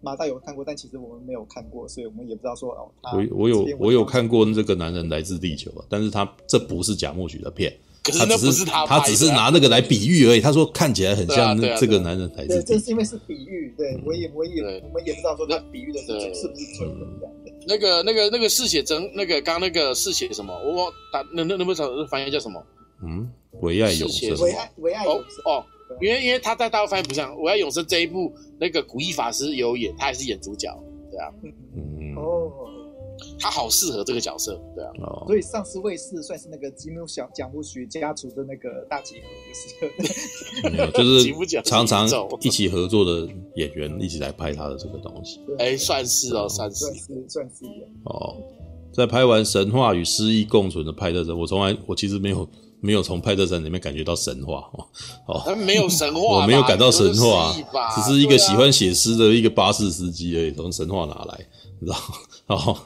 [0.00, 2.90] 马大有看过，但其实我们没有看过，所以我们也不知道说哦。
[3.12, 7.76] 我我有我有看过这个男人来自地球，但是他这不是贾木许的片。
[8.04, 10.40] 他只是他只是拿那个来比喻而已。
[10.40, 12.62] 他说看起来很像这个男人来自。
[12.62, 13.74] 对，这是因为是比喻。
[13.76, 17.52] 对，我也我也我们也不知道说他比喻的是是不是真的这样的。
[17.66, 20.54] 那个那个那个嗜血真那个刚那个嗜血什么？
[20.54, 22.64] 我打那那那不知道翻译叫什么？
[23.02, 23.30] 嗯，
[23.60, 24.34] 唯爱永生。
[24.38, 25.44] 唯爱唯爱永生。
[25.44, 25.62] 哦，
[26.00, 30.68] 因为因为他在大陆翻译不像我要永生这一部，那个古一法师有演，他也是演主角，
[31.10, 31.32] 对啊。
[31.74, 32.52] 嗯哦。
[33.40, 39.26] 他好适合这个角色，对啊，哦、所以丧尸卫视算是那个吉姆小贾木许家族的那个大集合，
[40.62, 42.08] 就是 没有，就是常常
[42.40, 46.84] 一起合作的演员一起来拍他的这个东西，哎、欸，算是哦，算是。
[46.84, 47.64] 算是算是。
[48.04, 48.36] 哦，
[48.92, 52.48] 在拍完神话与失忆共存的派特森，我从来我其实没有
[52.80, 54.70] 没有从派特森里面感觉到神话
[55.26, 57.54] 哦，哦，没有神话，我没有感到神话，
[57.94, 61.46] 只是一个喜欢写诗的一个巴士司机而已，从神话哪来，
[61.80, 61.98] 你知道
[62.48, 62.56] 吗？
[62.56, 62.78] 哦。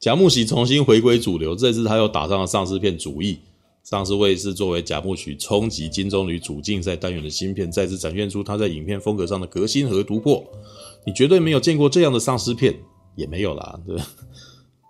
[0.00, 3.38] 贾木许重新回归主流，这次他又打上了丧尸片主意。
[3.82, 10.44] 丧尸卫士作为贾木许冲击金棕榈主竞赛单元的新片，再次展现出他在影片风格上的革新和突破。
[11.06, 12.74] 你绝对没有见过这样的丧尸片，
[13.16, 13.96] 也没有啦，对，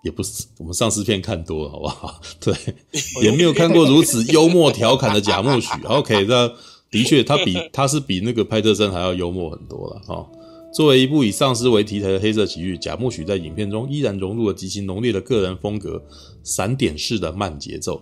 [0.05, 2.21] 也不是我们丧尸片看多了，好不好？
[2.39, 2.55] 对，
[3.25, 5.69] 也没有看过如此幽默调侃的贾木许。
[5.89, 6.47] OK，那
[6.91, 10.25] 的确，他比他是比那个派特森还要幽默很多了，哈。
[10.73, 16.03] 作为一部以丧尸为题材的黑色喜剧，贾木许在影片中依然融入了极其浓烈的个人风格，
[16.43, 17.95] 散点式的慢节奏，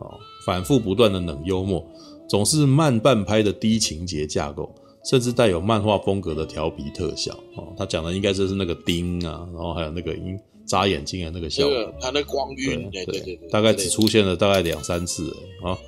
[0.00, 0.10] 哦，
[0.44, 1.86] 反复不断的冷幽默，
[2.28, 4.74] 总是慢半拍的低情节架构，
[5.08, 10.36] 甚至带有漫画风格的调皮特效，哦，他讲的应该就是那个钉啊，然后还有那个鹰
[10.66, 15.30] 眨眼睛的那个效果，它的光晕，对对对，大概只出现了大概两三次
[15.62, 15.78] 啊。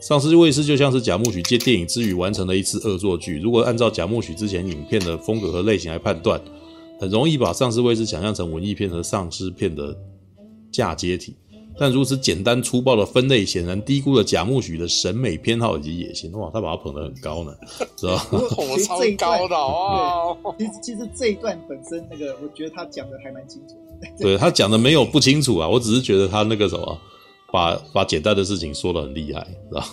[0.00, 3.40] 丧尸卫士就像是贾木许借电影之余完成了一次恶作剧。
[3.40, 6.38] 如果按照贾木许之前影片的风格和类型来判断，
[7.00, 9.96] 很容易把丧尸卫士想象成文艺片和丧尸片的
[10.70, 11.34] 嫁接体。
[11.78, 16.30] 但如此简单粗暴的分类，显然低估了贾木许的审美偏好以及野心。
[16.32, 17.54] 哇，他把他捧得很高呢，
[17.96, 18.22] 知道吗？
[18.50, 20.36] 捧得超高的啊！
[20.58, 23.74] 其实其实这一段本身那个，我觉得他讲的还蛮清楚。
[24.18, 26.98] 对，他讲的没有不清楚啊，我只是觉得他那个什么。
[27.54, 29.84] 把把简单的事情说得很厉害，知道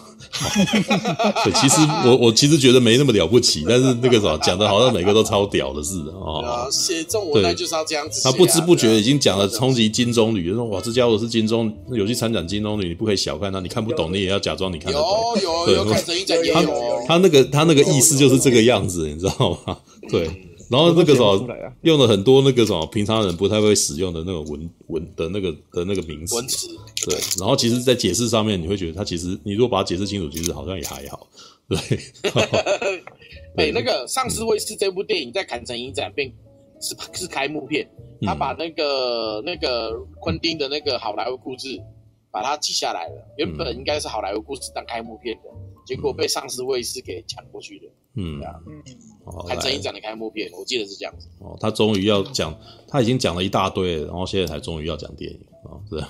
[1.46, 6.68] 对，其实我我其实觉得没那么了不起，但是那个什么讲的好像每个都超屌的似的哦。
[6.72, 8.24] 写中文来就是要这样子。
[8.24, 15.08] 他不知不觉已经讲了冲击金棕榈，说哇，这家伙是金棕有去参展金棕榈，你不可以小看他，你看不懂你也要假装你看得懂。
[15.44, 17.04] 有有有看声音讲也有。
[17.08, 19.78] 他那个他那个意思就是这个样子，你知道吗？
[20.10, 20.28] 对。
[20.72, 21.46] 然后那个什么，
[21.82, 26.68] 用了很多那个什么平常人不太会使用的那种文文的那个的那个名词，文词。
[27.06, 27.20] 对。
[27.38, 31.28] 然后其实，在解释上面，你会觉得它其实，你如果把它解释清楚，其实好像也还好，
[31.68, 31.78] 对。
[33.58, 36.32] 哎、欸，那个《丧尸卫士》这部电影在坎城影展变
[36.80, 37.86] 是是开幕片，
[38.22, 41.78] 他把那个、嗯、那个昆汀的那个好莱坞故事
[42.32, 45.50] 把它记下来了，原本应该是好莱坞故事当开幕片的，
[45.86, 47.92] 结果被《丧尸卫士》给抢过去了。
[48.16, 48.82] 嗯，对啊，嗯，
[49.48, 51.28] 坎城影展的开幕片，我记得是这样子。
[51.40, 52.54] 哦，他终于要讲，
[52.88, 56.10] 他已经讲了一大堆了，然后现在才终于要讲电影啊，是吧？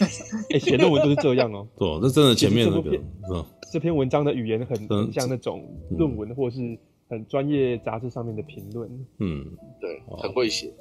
[0.52, 1.66] 哎，写论文都是这样哦。
[1.78, 2.90] 对，那真的前面那个，
[3.32, 8.88] 嗯，这篇文章的语言很很像那种论文，或是很专业杂志上面的评论。
[9.18, 9.44] 嗯，
[9.80, 10.72] 对，很会写。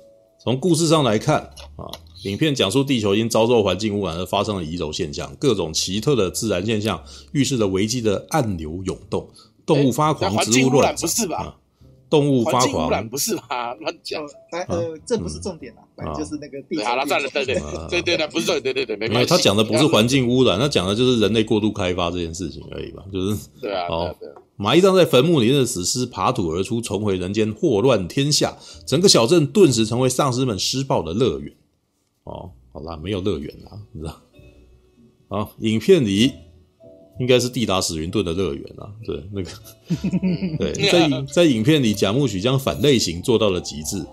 [0.41, 1.41] 从故事上来看
[1.75, 1.91] 啊，
[2.23, 7.03] 影片讲述地球因遭受环境污染而发生了移轴现象，各种奇特的自然现象
[7.33, 9.29] 预示着危机的暗流涌动。
[9.65, 11.59] 动物发狂，植物乱，不是吧？
[12.09, 13.73] 动物发狂，不是吧？
[13.75, 14.21] 乱讲。
[14.67, 16.81] 呃，这不是重点啊，反正就是那个地。
[16.83, 17.55] 好了，算了，对对
[17.89, 19.29] 对对对，不是重点，对对对，没关系。
[19.29, 23.03] 他讲的不是环境污染，他讲的就是人类过度开发这件事情而已吧？
[23.13, 23.87] 就是对啊。
[23.87, 24.15] 好，
[24.55, 28.57] 埋葬在坟墓里面的死尸爬土而出，重回人间，祸乱天下。
[28.85, 31.53] 整个小镇顿时成为丧尸们施暴的乐园。
[32.23, 34.21] 哦，好啦，没有乐园啦，你知道？
[35.27, 36.33] 好，影片里。
[37.19, 39.49] 应该是蒂达史云顿的乐园啊，对，那个，
[40.57, 44.05] 对，在在影片里，贾木许将反类型做到了极致，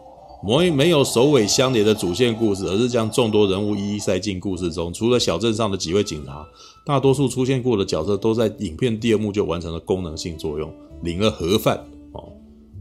[0.43, 4.93] 没没有首尾相连的主线故事，而是将众多人物一一塞进故事中。
[4.93, 6.45] 除了小镇上的几位警察，
[6.85, 11.77] 大多数出现过的角色都在影片第二幕就完成了功能性作用，领了盒饭
[12.13, 12.33] 哦，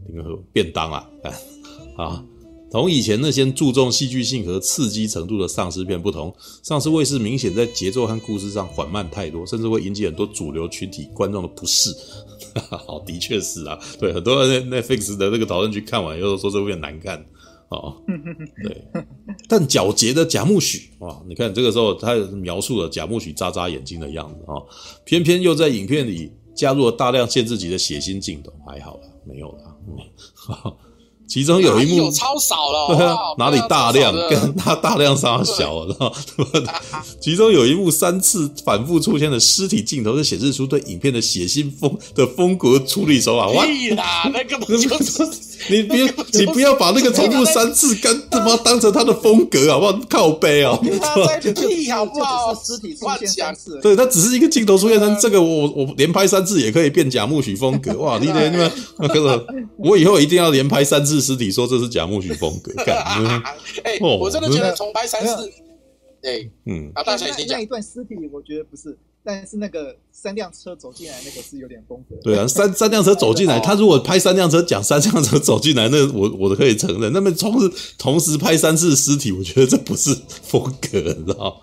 [0.09, 1.07] 领了盒便当啊，
[1.97, 2.23] 啊。
[2.75, 11.89] 同以前那些注重戏剧性和刺激程度的丧尸片不同，丧尸卫士明显在节奏和故事上缓慢太多，甚至会引起很多主流群体观众的不适。
[12.69, 17.25] 好， 的确是啊，对，很多人 Netflix 的那个讨论区看完以后说这部片难看。
[17.69, 17.95] 哦，
[18.63, 18.83] 对，
[19.49, 24.61] 但皎洁的贾木许哇，你看这个时候他描述了贾木许眨眨眼睛的样子啊，
[25.03, 30.73] 偏偏又在影片里加入了大量限制级的血腥镜头，还好了，没有了，嗯，
[31.27, 36.13] 其中有一幕有超少了， 对啊， 哪里大量跟他大量杀小了，
[37.19, 43.47] 其中有一幕三次反复出现的尸体镜头，就显示出对影片的血腥风的风格处理手法。
[43.49, 43.65] 哇，
[44.33, 45.27] 那个不就是
[45.69, 46.03] 你别
[46.33, 49.99] 你不要把那个重复三次干他妈当成他的风格好不好？
[50.09, 52.53] 靠背哦，屁好不好？
[52.55, 57.93] 尸体出现三次，对，他只是一个镜头出现三次，这个我我连拍三次也可以变贾木许风格。
[57.97, 59.45] 哇，你连你们那个
[59.77, 61.15] 我以后一定要连拍三次。
[61.25, 62.71] 尸体说这是贾木许风格，
[63.83, 65.49] 哎，我真的觉得重拍三次，
[66.21, 68.95] 对，嗯，啊，大家先讲那一段尸体，我觉得不是，
[69.25, 72.15] 但是那个三辆车走进来那个是有点风格。
[72.23, 77.11] 对啊，三三辆车走进来， 他如果拍三辆车讲三辆车走进来，那我我都可以承认。
[77.11, 81.59] 那么同时同时拍三次尸体，我觉得这不是风格，你知道？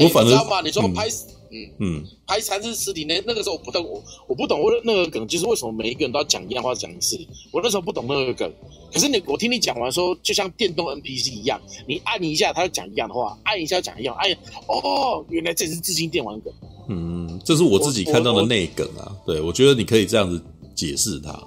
[0.00, 0.60] 我反正知道吗？
[0.60, 1.08] 你说拍。
[1.56, 7.16] 嗯嗯，拍三次尸体那那个时候我不懂，我我不懂我那个梗，就是为什么每一个人都要讲一样话讲一次？
[7.52, 8.52] 我那时候不懂那个梗，
[8.92, 14.28] 可是你我听你讲完说，就像电动 NPC 一样，你按一下他就讲一样的话，按一下讲一样，按
[14.66, 16.52] 哦，原来这是致敬电玩梗。
[16.88, 20.42] 嗯，这是我自己看到的内梗啊，对我觉得你可以这样子
[20.74, 21.38] 解释它。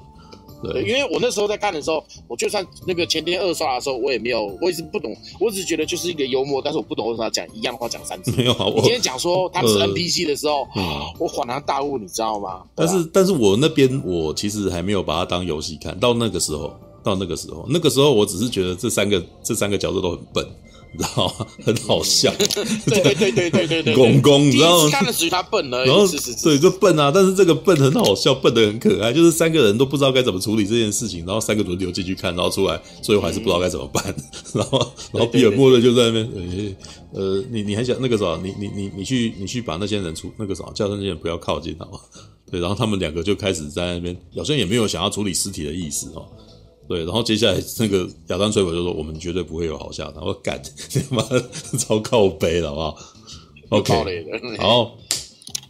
[0.63, 8.31] 对，因为我那时候在看的时候，我就算那个前天二刷的时候，我也没有，我也是不懂，我只是觉得就是一个幽默，但是我不懂为什么要讲一样的话讲三次。
[8.35, 12.63] 没有啊，我今天讲说他们是 NPC 的时候，呃嗯、我恍然大悟，你知道吗？
[12.73, 20.43] 但是，但是我那边我其实还没有把它当游戏看到那个时候，到那个时候，那个时候我只是觉得这三个这三个角色都很笨。
[20.97, 21.47] 你知道吗？
[21.63, 22.33] 很好笑。
[22.87, 24.89] 对对对对对对对，公公，你知道吗？
[24.89, 25.87] 看的属于他笨而已。
[25.87, 26.07] 然后
[26.43, 27.11] 对，就笨啊！
[27.13, 29.13] 但是这个笨很好笑，笨得很可爱。
[29.13, 34.03] 就是三个人都不知道该怎么处理这件事情，然后三个轮流进去看，然后出来，最后还是不知道该怎么办。
[34.53, 34.79] 然后，
[35.13, 36.75] 然后比尔莫瑞就在那边，
[37.13, 38.39] 呃，你你还想那个啥？
[38.41, 41.99] 你你你你去你去把那些人出那个啥，叫那些人不要靠近，好吗？
[42.49, 46.25] 对，然后他们两个就开始在那边，好像也没有想要处理尸体的意思哦。
[46.87, 50.61] 对，然后接下来那个亚当·崔佛就说：“我们绝对不会有好下场。”我干，
[50.91, 51.23] 他妈
[51.77, 52.97] 超靠背了，好不好
[53.69, 54.25] ？OK，
[54.57, 54.97] 好。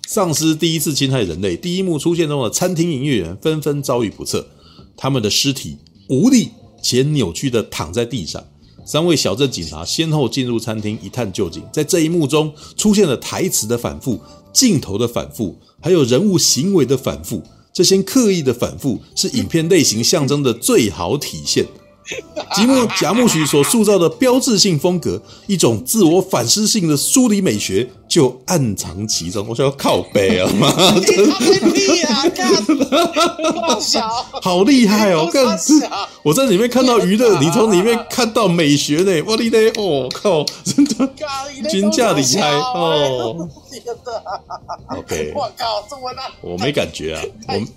[0.07, 4.47] 丧尸第一次侵害人类，第一幕出现中的餐厅营业员纷纷遭遇不测，
[4.95, 5.75] 他们的尸体
[6.07, 6.49] 无力
[6.81, 8.41] 且扭曲的躺在地上。
[8.85, 11.61] 三位小镇警察先后进入餐厅一探究竟。
[11.73, 14.17] 在这一幕中，出现了台词的反复、
[14.53, 17.43] 镜头的反复，还有人物行为的反复。
[17.77, 21.63] 这些刻意的反复是影片类型象征的最好体现。
[22.55, 29.45] 吉木贾木许所塑造的标志性风格，一种自我反思性的梳理美学，就暗藏其中。
[29.47, 31.01] 我想要靠北啊，妈的！
[34.41, 35.29] 好厉害哦！
[35.31, 35.57] 干，
[36.23, 39.21] 我在里面看到娱乐，你从里面看到美学呢。
[39.27, 41.09] 我的嘞，哦靠，真的，
[41.69, 43.47] 均价厉害哦。
[44.87, 47.21] OK，我靠，这么大，我没感觉啊，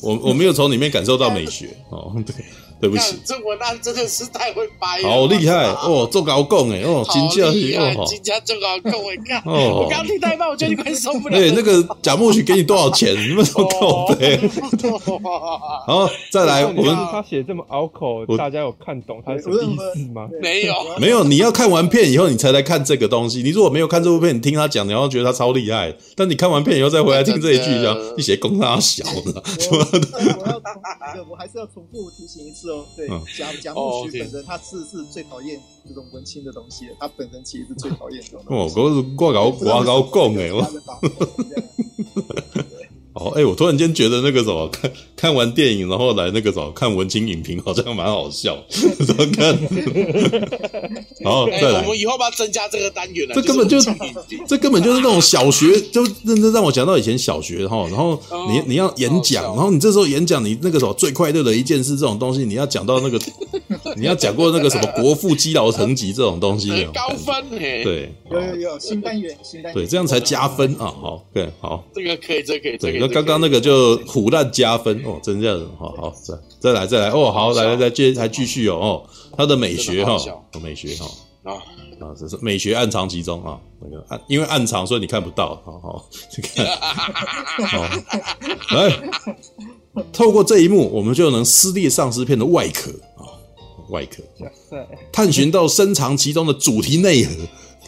[0.01, 2.35] 我我我没有从里面感受到美学哦，对。
[2.81, 6.09] 对不起，这文案真的是太会掰了，好厉害哦！
[6.11, 11.37] 做高供哎哦，金价哦，金价做高供哎，看哦，我刚听太慢，我觉得你快受不了。
[11.37, 13.15] 对，那个贾木许给你多少钱？
[13.29, 14.41] 你们说靠北。
[15.87, 20.27] 好，再来，我们他写这么拗口，大家有看懂他是什么意思吗？
[20.41, 21.23] 没有，没有。
[21.25, 23.43] 你要看完片以后，你才来看这个东西。
[23.43, 25.95] 你如果没有看这部片，你听他讲，你要觉得他超厉害。
[26.17, 29.43] 但你看完片以后再回来听这一句，讲你写供他小的。
[29.71, 29.77] 我
[30.49, 30.63] 要，
[31.31, 32.70] 我还是要重复提醒一次。
[32.97, 38.43] 对，贾贾木许本人他是是最讨厌这种文青的东西的，他本人其实是最讨厌这种。
[38.47, 40.63] 哦，我是挂高挂高讲哎，我。
[43.21, 48.57] 哦，哎、欸，我突然间觉得那个什么，看看完电影然后来那个什么看文青影评，好像蛮好笑。
[48.71, 49.59] 怎么看？
[51.21, 53.35] 然后再来，我们以后不要增加这个单元了。
[53.35, 53.79] 这根本就，
[54.49, 57.87] 这根本就是那种小学，就认真让我讲到以前小学哈。
[57.89, 58.19] 然后
[58.49, 63.21] 你你要演讲，然后你这时候演讲，你那个什么最快乐的一件事，这种东西你要讲到那个，
[63.97, 70.87] 你要讲过那个什么国父积劳成疾这种东西，高分对，有有有新单元，新单元，对，这样才加分啊。
[70.87, 73.09] 好，对，好，这个可以，这个可以，对。
[73.09, 79.03] 刚刚那个就唬烂加分哦，真这样子，好好再再来再来哦，好来来来接还继续哦哦，
[79.37, 80.17] 他的美学哈，
[80.63, 81.07] 美学哈
[81.45, 81.55] 啊。
[82.01, 86.65] 啊，这是美学暗藏其中啊，那个暗因为暗藏所以你看不到，好好去看，
[87.67, 87.83] 好
[88.75, 88.91] 来
[90.11, 92.91] 透过这一幕，我们就能撕裂丧尸片的外壳。
[92.91, 93.10] 啊，
[93.91, 94.23] 外壳，
[95.13, 97.35] 探寻到深藏其中的主题内核。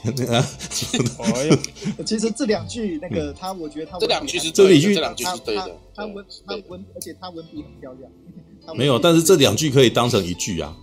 [2.05, 8.11] 其实这两句那个他，我觉得他这两句是这里句这两句是对的，他文他文，而且他文笔很漂亮。
[8.77, 10.77] 没有，但是这两句可以当成一句啊。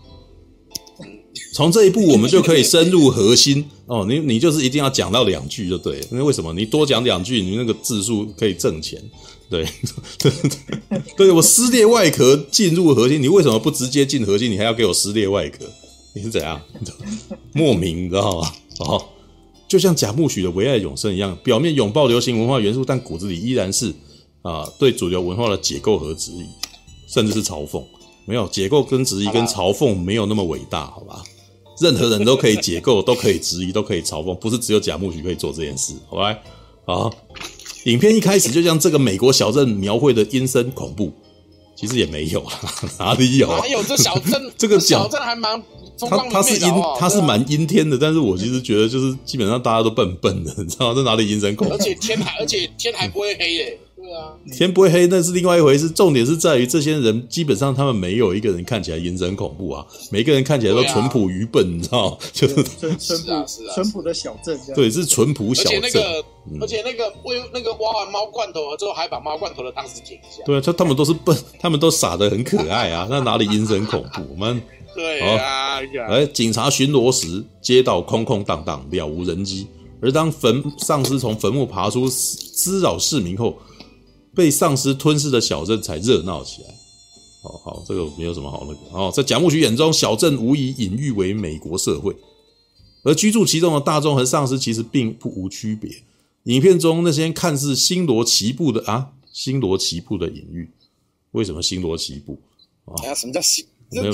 [1.54, 4.06] 从这一步，我们就可以深入核心 哦。
[4.08, 6.54] 你你就是一定要讲到两句就对，因为为什么？
[6.54, 9.02] 你多讲两句，你那个字数可以挣钱。
[9.50, 9.68] 对，
[10.20, 10.32] 对
[11.18, 14.52] 对我撕裂外壳进入核心，你为什么不直接进核心？
[14.52, 15.66] 你还要给我撕裂外壳？
[16.14, 16.62] 你是怎样？
[17.54, 18.54] 莫名，你知道吗？
[18.80, 19.04] 哦，
[19.68, 23.94] 就像贾木许的唯爱永生一样，表面拥抱流行文化元素，但骨子里依然是
[24.42, 26.46] 啊、对主流文化的解构和质疑，
[27.08, 27.84] 甚至是嘲讽。
[28.26, 31.24] 没有解构跟质疑跟嘲讽没有那么伟大，好吧？
[31.82, 36.38] 任何人都可以解构，都可以质疑，都可以嘲讽，不是只有贾木许可以做这件事，好吧？
[36.86, 37.14] 好，
[37.86, 41.12] 影片一开始就像这个美国小镇描绘的阴森恐怖，
[41.76, 42.52] 其实也没有啦，
[43.00, 43.48] 哪里有？
[43.48, 44.42] 哪有这小镇？
[44.58, 45.62] 这个小镇还蛮
[46.10, 50.94] 它它是阴，它是蛮阴天的，但是我其实觉得就是基本上大家都笨笨的，你知道吗？
[50.96, 51.74] 这哪里阴森恐怖？
[51.74, 53.80] 而且天还而且天还不会黑耶。
[54.10, 55.88] 对啊，天不会黑，那是另外一回事。
[55.88, 62.18] 重点是在于这些人基本上他们没有一个人看起来阴森恐怖啊，每个人看起来都淳朴愚笨，你知道吗？
[62.34, 63.46] 就是 淳淳朴
[63.76, 65.80] 淳朴的小镇，对，是淳朴小镇。
[65.80, 66.26] 而且那个，
[66.62, 70.42] 而且那个喂那个挖完猫罐头之后，还把猫罐头的汤匙捡一下。
[70.44, 74.24] 对啊，他他们都是笨，他们都傻得很可爱啊，那哪里阴森恐怖？
[74.32, 74.60] 我们
[74.96, 75.80] 对啊，
[76.10, 79.68] 来警察巡逻时，街道空空荡荡，了无人迹。
[80.02, 83.56] 而当坟丧尸从坟墓爬出，滋扰市民后。
[84.36, 86.76] 被丧尸吞噬的小镇才热闹起来。
[87.42, 88.98] 好好，这个没有什么好那个。
[88.98, 92.16] 哦，在贾木许眼中，小镇无疑隐喻为美国社会，
[93.04, 95.90] 而居住其中的大众和丧尸其实并不无区别。
[96.44, 100.70] 影片中那些看似星罗棋布的啊，星罗棋布的隐喻，
[101.32, 102.40] 为什么星罗棋布
[102.86, 103.14] 啊？
[103.14, 103.66] 什么叫星？
[103.92, 104.14] 没有，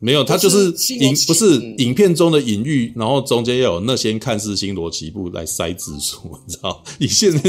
[0.00, 6.82] 没有，它就是影，不是影片中的隐喻，然后中间要有那些看似星罗棋布来塞字数，你知道？
[6.98, 7.40] 你现在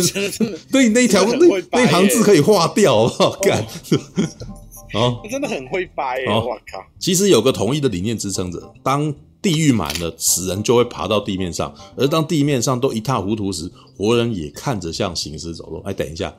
[0.72, 3.40] 对那一条那那行字可以划掉，好不好？
[3.42, 3.66] 干
[4.94, 6.26] 哦， 真的很会掰耶！
[6.28, 15.82] 我靠，其实有个统一的理念支撑着：当地狱满了，死人就会爬到地面上；而当地面上都一塌糊涂时，活人也看着像行尸走肉。
[15.84, 16.34] 哎，等一下。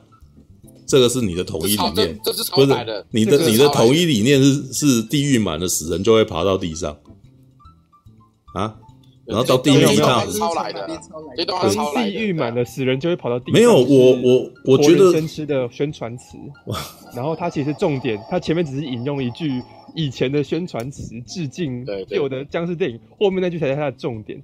[0.87, 2.67] 这个是你的统一理念，这是不是
[3.11, 6.97] 你的你的统一理念是是地狱满了死人就会爬到地上
[8.53, 8.73] 啊，
[9.25, 10.87] 然后到地面上超来的，
[11.35, 12.11] 这段抄来的。
[12.11, 13.53] 地狱满了死人就会跑到地上。
[13.53, 16.37] 没有，我我我觉得先吃的宣传词，
[17.13, 19.61] 然后它其实重点，它前面只是引用一句
[19.93, 24.41] 以前的宣传词，致敬旧的僵尸电影，后面那句才是它的重点。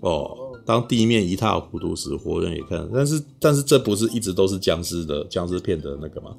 [0.00, 0.49] 哦。
[0.70, 2.88] 当地面一塌糊涂时，活人也看。
[2.94, 6.30] 但是，但是这不是一直都是僵尸的僵尸片的那个吗？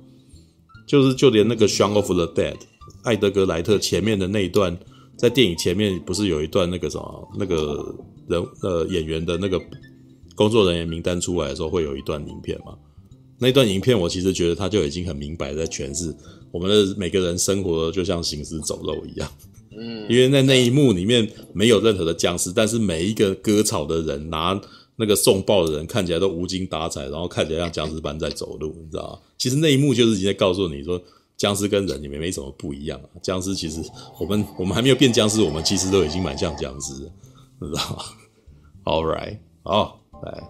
[0.87, 2.53] 就是就连那个《Shaun of the Dead》
[3.03, 4.77] 艾德格莱特前面的那一段，
[5.17, 7.93] 在电影前面不是有一段那个什么那个
[8.29, 9.61] 人呃演员的那个
[10.33, 12.73] 工作人员名单出来的时候，会有一段影片吗？
[13.37, 16.15] 那段影片我其实觉得他就已经很明白在诠释
[16.51, 19.29] 我们的每个人生活就像行尸走肉一样。
[19.77, 24.59] 嗯，因为在那一幕里面没有任何的僵尸，但是每一个割草的人拿
[24.97, 29.19] 那个送报的人看起来都无精打采，然后看起来像僵尸般在走路，你知道吗？
[29.37, 31.01] 其实那一幕就是已经在告诉你说，
[31.37, 33.09] 僵尸跟人也没没什么不一样啊。
[33.23, 33.81] 僵尸其实
[34.19, 36.93] 我们我们还没有变僵尸，我们其实都已经蛮像僵尸，
[37.59, 38.03] 你知道吗？
[38.83, 40.43] All right，好，来，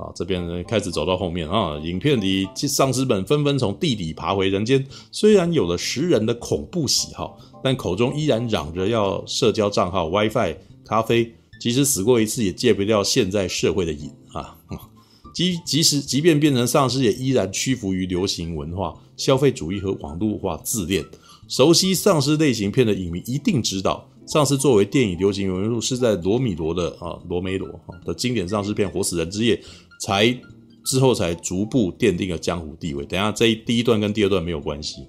[0.00, 7.38] 啊，这边开始走到后面啊，影片里丧尸们纷纷从地底爬回人间，虽然有了食人的恐怖喜好。
[7.62, 11.30] 但口中依然嚷着要社交账号、WiFi、咖啡，
[11.60, 14.56] 即使死过一次，也戒不掉现在社会的瘾啊！
[15.34, 21.04] 即即使即便变成丧尸，也依然屈服于流行文化、消费主义和网络化自恋。
[21.48, 27.68] 熟悉丧尸类型片的影迷一定知道，丧尸作为电影流行元素，是在罗米罗的啊罗梅罗
[28.06, 29.54] 的经典丧尸片《活死人之夜》
[30.00, 30.36] 才
[30.84, 33.06] 之后才逐步奠定了江湖地位。
[33.06, 35.06] 等一下，这一第一段跟第二段没有关系，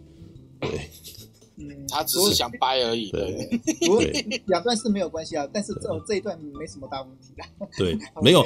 [0.59, 0.69] 对。
[1.89, 3.47] 他只是想掰而已，对，
[4.47, 7.45] 两段是没有关系啊，但是这这一段没什么大问题啦。
[7.77, 8.43] 对， 没有，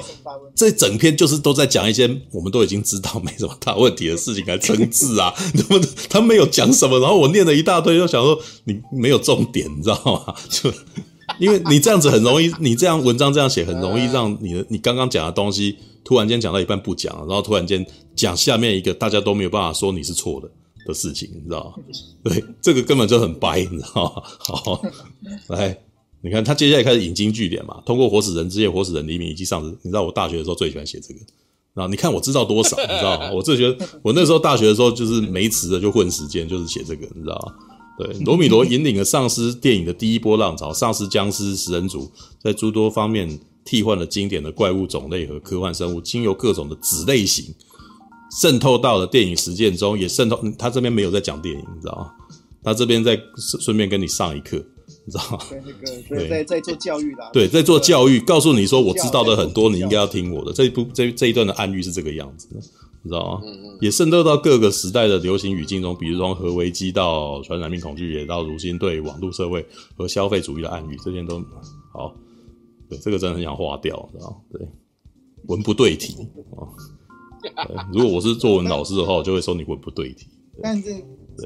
[0.56, 5.32] 这整篇就是都在讲一些我们都已经知道没什么大问题的事情，来称字啊，
[5.70, 10.36] 他们他没有讲什么，然后我念了一大堆，就想说你没有重点，你知道吗？
[10.50, 10.70] 就
[11.40, 20.50] 因为你这样子很容易， 你这样文章这样写很容易让你的你刚刚讲的东西突然间讲到一半不讲，然后突然间讲下面一个大家都没有办法说你是错的。
[20.88, 21.84] 的事情，你知道吗？
[22.24, 24.22] 对，这个根本就很白，你知道吗？
[24.38, 24.80] 好，
[25.48, 25.76] 来，
[26.22, 31.20] 你看他接下来开始引经据典嘛，通过活死人之夜、活死人黎明以及上次，你知道我大学的时候最喜欢写这个，
[31.74, 33.32] 然后你看我知道多少，你知道吗？
[33.34, 37.75] 我最觉得我那时候大学的时候就是没词的就混时间，就是写这个，你知道吗？
[37.98, 42.12] 对，罗米罗引领了丧尸电影的第一波浪潮，丧尸、僵尸、食人族
[42.44, 47.46] 在诸多方面替换了经典的怪物种类和科幻生物，经由各种的子类型
[48.42, 50.40] 渗透到了电影实践中，也渗透。
[50.58, 52.12] 他这边没有在讲电影，你知道吗？
[52.64, 53.18] 他这边在
[53.62, 54.58] 顺便跟你上一课，
[55.06, 55.40] 你知道吗？
[55.50, 57.30] 对，那个对，在在做教育啦。
[57.32, 60.52] 对，在做教育，告诉你说我知道的很多，你应该要听我的。
[60.52, 62.60] 这一部这这一段的暗喻是这个样子的。
[63.06, 63.42] 你知道吗？
[63.82, 69.64] 也渗透到各个时代的流行语境中，比如从核危机到传染病恐惧，也到如今对网络社会
[69.96, 71.40] 和消费主义的暗语，这些都
[71.94, 72.16] 好。
[72.90, 74.38] 对，这个真的很想划掉，知道吗？
[74.52, 74.68] 对，
[75.44, 77.88] 文不对题啊。
[77.94, 80.28] 如果我是作文老师的话，我就会说你文不对题。
[80.64, 80.96] 但是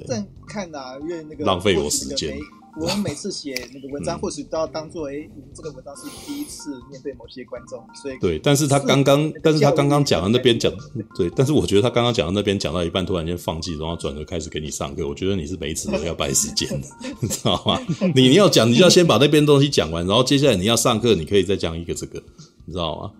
[0.07, 2.39] 这样看啊，因为那个浪费我时间。
[2.77, 8.39] 我们每次写那个文章，或许都要当做，哎，你们这个文章是第一次面对某些观众，所以对。
[8.39, 10.71] 但是他刚刚，但是他刚刚讲的那边讲，
[11.15, 11.29] 对。
[11.35, 15.07] 但是我觉得他刚刚讲的那边讲到一半，突然间放弃，然后转头开始给你上课。
[15.07, 16.87] 我觉得你是没纸要白时间的，
[17.21, 17.79] 你知道吗？
[18.15, 22.21] 你你要讲，你就要先把那边东西讲完，然后接下来你要上课，你可以再讲一个这个，
[22.65, 23.11] 你知道吗？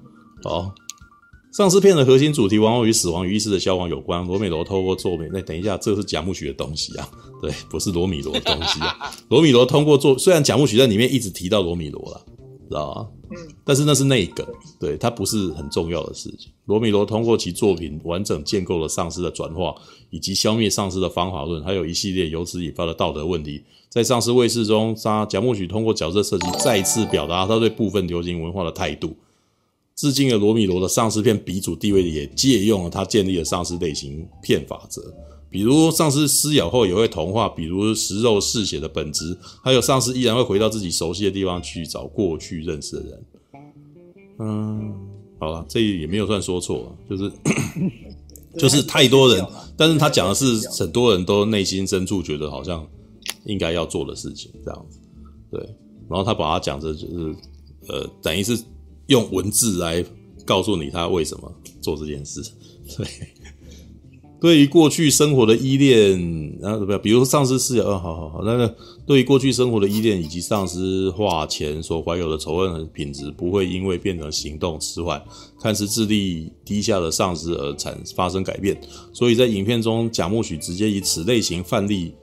[0.44, 0.74] 好。
[1.52, 4.26] 丧尸片的核心主题往往与死亡与意识的消亡有关。
[4.28, 7.10] 罗美罗透过作品，那等一下，这是贾木许的东西啊，
[7.42, 9.12] 对，不是罗米罗的东西啊。
[9.30, 12.22] 罗米罗通过作，虽然贾木许在里面一直提到罗米罗了，
[12.70, 13.08] 知道吗？
[13.32, 14.46] 嗯，但是那是内梗，
[14.80, 16.52] 对，它不是很重要的事情。
[16.66, 19.74] 罗米罗通过其作品完整建构了丧尸的转化
[20.12, 23.64] 以及消灭丧尸的方法论，还有一系列由此引发的道德问题。
[23.90, 29.16] 在丧尸卫士中，杀贾木许通过角色设计再次表达他对部分流行文化的态度。
[30.00, 35.14] 致敬了罗米罗的丧尸片鼻祖地位，也借用了他建立的丧尸类型片法则，
[35.50, 43.26] 比如丧尸撕咬后也会同化，比如食肉嗜血的本质，还有丧尸依然会回到自己熟悉的地方去找过去认识的人。
[44.40, 44.96] 嗯，
[45.38, 47.30] 好了，这也没有算说错，就是
[48.58, 49.46] 就是太多人，
[49.76, 52.88] 但是他讲的是很多人都内心深处觉得好像
[53.44, 54.98] 应该要做的事情，这样子，
[55.52, 55.60] 对，
[56.10, 57.36] 然后他把它讲的就是
[57.90, 58.58] 呃，等于是。
[59.10, 60.04] 用文字来
[60.46, 62.42] 告诉你他为什么做这件事，
[62.98, 63.08] 对，
[64.42, 67.02] 对于过去生活的依恋，然后怎么样？
[67.02, 75.22] 比如丧尸视角，嗯，好好好，那个对于过去生活的依恋以及丧尸化前所怀有的仇恨和品质，不会因为变成行动迟缓、
[75.60, 78.80] 看似智力低下的丧尸而产发生改变。
[79.12, 82.14] 所以在影片中，贾木许直接以此类型范例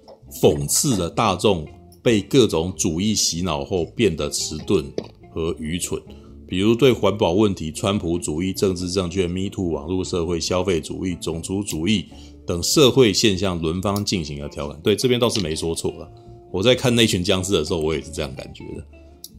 [0.41, 1.67] 讽刺了大众
[2.03, 4.85] 被各种主义洗脑后变得迟钝
[5.33, 6.01] 和愚蠢。
[6.49, 12.07] 比如对环保问题、川普主义、政治正确、Me Too、网络社会、消费主义、种族主义
[12.47, 14.81] 等社会现象轮番进行了调侃。
[14.81, 16.11] 对，这边倒是没说错了。
[16.53, 18.85] 我在看那群僵尸的时候，我也是这样感觉的。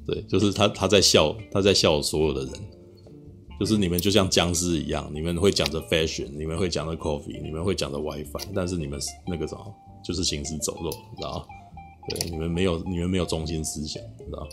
[0.05, 2.53] 对，就是他他在笑，他在笑所有的人，
[3.59, 9.61] 就是你们就像僵尸一样，你们会讲着 fashion，你们会讲着 coffee，你们会讲着 WiFi，但是你们那个什么
[10.03, 11.47] 就是行尸走肉，知道？
[12.09, 14.47] 对，你们没有你们没有中心思想，知道？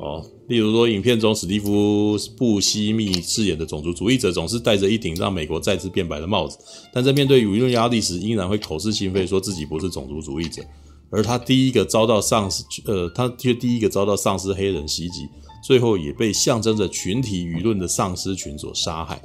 [0.00, 6.58] 哦，例如说，影片中史蒂夫·布西密饰演的种族主义者，总是戴着一顶让美国再次变白的帽子，
[6.90, 10.62] 但在面对舆论压力时，依然会口是心非，说自己不是种族主义者。
[11.10, 15.28] 而他第一个遭到丧尸，呃，他却第一个遭到丧尸黑人袭击，
[15.62, 19.20] 最后也被象征着群体舆论的丧尸群所杀害。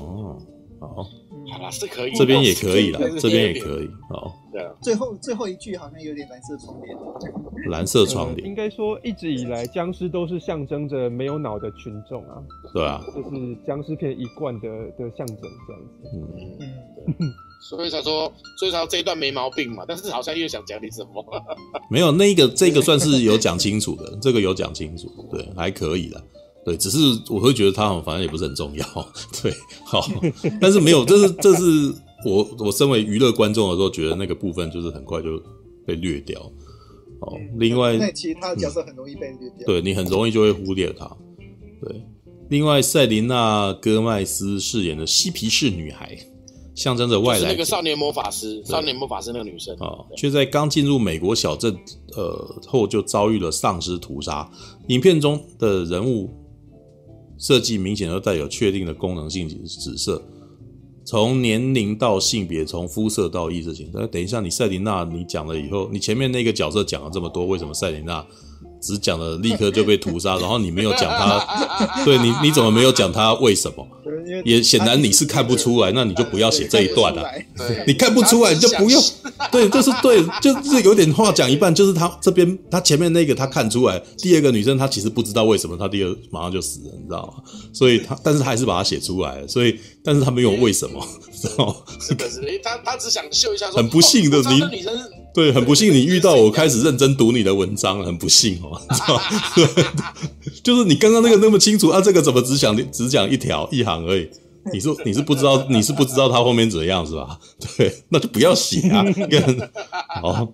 [0.00, 0.40] 哦，
[0.88, 1.06] 好。
[1.52, 4.36] 好了，是可以，这边也可以啦，这边也可以，好。
[4.52, 4.72] 对啊。
[4.82, 6.96] 最后最后一句好像有点蓝色窗帘。
[7.70, 8.46] 蓝色窗帘。
[8.46, 12.42] 应该说，一直以来僵尸都是象征着没有脑的群众啊。
[12.72, 13.02] 对啊。
[13.14, 14.68] 这是僵尸片一贯的
[14.98, 16.08] 的象征，这样子。
[16.14, 17.32] 嗯嗯。
[17.68, 21.24] 所以才说，所以才说这一段没毛病嘛，但是好像又想讲点什么。
[21.90, 26.22] 没有，那个这个算是有讲清楚的，这个有讲清楚，对，还可以的。
[26.62, 26.98] 对，只是
[27.30, 28.84] 我会觉得他好像反正也不是很重要，
[29.42, 29.50] 对，
[29.82, 30.06] 好，
[30.60, 31.62] 但是没有，这是这是
[32.26, 35.42] 我我身为娱乐观众的时候觉得那个部分就是很快就
[35.86, 36.38] 被略掉，
[37.20, 41.10] 哦，另外，那其他角色很容易被略掉，对，你很容易就会忽略他，
[41.82, 42.02] 对，
[42.50, 46.14] 另外赛琳娜·戈麦斯饰演的嬉皮士女孩，
[46.74, 51.74] 象征着外来，那个少年魔法师，少年魔法师那个女生啊，却在刚进入美国小镇
[52.14, 54.46] 呃后就遭遇了丧尸屠杀，
[54.88, 56.28] 影片中的人物。
[57.40, 60.22] 设计明显都带有确定的功能性紫色，
[61.06, 64.06] 从年龄到性别，从肤色到意识形态。
[64.06, 68.24] 等一下，你赛琳娜，你讲了以后，你前面那个角色讲了这么多，为什么赛琳娜？
[68.80, 73.86] 只讲了立刻就被屠杀， 然后你没有讲他， 对你你怎么没有讲他为什么？
[74.44, 77.24] 也显然你是看不出来，那你就不要写这一段了。
[77.86, 79.02] 你看不出来，你就不用。
[79.50, 87.42] 对，就是对，就是有点话讲一半，就是他这边他前面那个他看出来，第二个女生她其实不知道为什么她第二马上就死了，你知道吗？
[87.72, 91.06] 所以他但是他还是把它写出来，所以但是他没有为什么，
[91.40, 91.74] 知道吗？
[92.00, 94.60] 是的，是的，他他只想秀一下说，很不幸的你。
[95.32, 99.20] 对，很不幸你遇到我开始认真读你的文章，很不幸哦，知道？
[100.62, 104.28] 就是你刚刚那个那么清楚啊，这个怎么只讲只讲一条一行而已？
[104.72, 107.38] 你是你是不知道，你是不知道他后面怎样是吧？
[107.76, 109.04] 对，那就不要写啊。
[110.22, 110.52] 哦，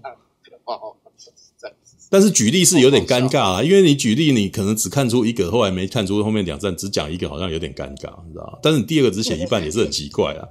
[2.09, 8.59] 但是举例是有点尴尬啊，因为你举例你可能只看出一个，后来没看出后面两站只讲一个，好像有点尴尬，你知道？
[8.63, 10.47] 但是你第二个只写一半也是很奇怪啊。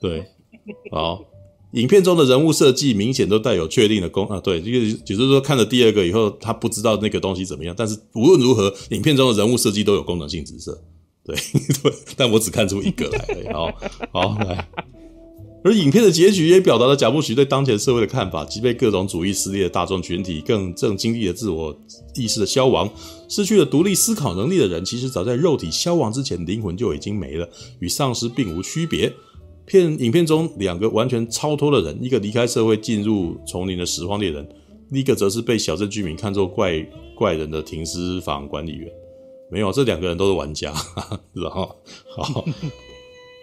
[0.00, 0.26] 对，
[0.92, 1.24] 好。
[1.72, 7.74] 影片中的人物设计明显都带有确定的功啊，对，这个只是说看了第二个以后，他不知道那个东西怎么样。
[7.78, 10.82] 但是无论如何，影片中的人物设计都有功能性紫色，
[11.24, 11.36] 对，
[11.82, 13.72] 对，但我只看出一个来，好，
[14.12, 14.68] 好来。
[15.62, 21.78] 而影片的结局也表达了贾布许对当前社会的看法，即被各种主义撕裂的大众群体，更正经历了自我
[22.14, 22.90] 意识的消亡，
[23.28, 27.46] 失去了独立思考能力的人，其实早在肉体消亡之前，灵魂就已经没了，
[27.78, 29.12] 与丧尸并无区别。
[29.70, 34.44] 片影片中两个完全超脱的人，一个离开社会进入丛林的拾荒猎人，
[34.88, 38.90] 另一个则是被小镇居民看作怪怪人的停尸房管理员。
[39.48, 40.74] 没有，这两个人都是玩家。
[41.32, 41.76] 然后，
[42.16, 42.44] 好，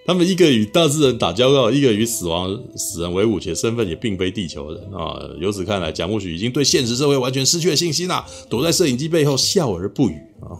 [0.05, 5.17] 他们一个与大自然打交道，一个与死亡死人为伍，且身份也并非地球人啊。
[5.39, 10.59] 由此看来，贾木许已经对现实社会完全失去了信心呐，躲在摄影机背后笑而不语啊，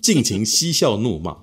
[0.00, 1.36] 尽情嬉笑怒骂。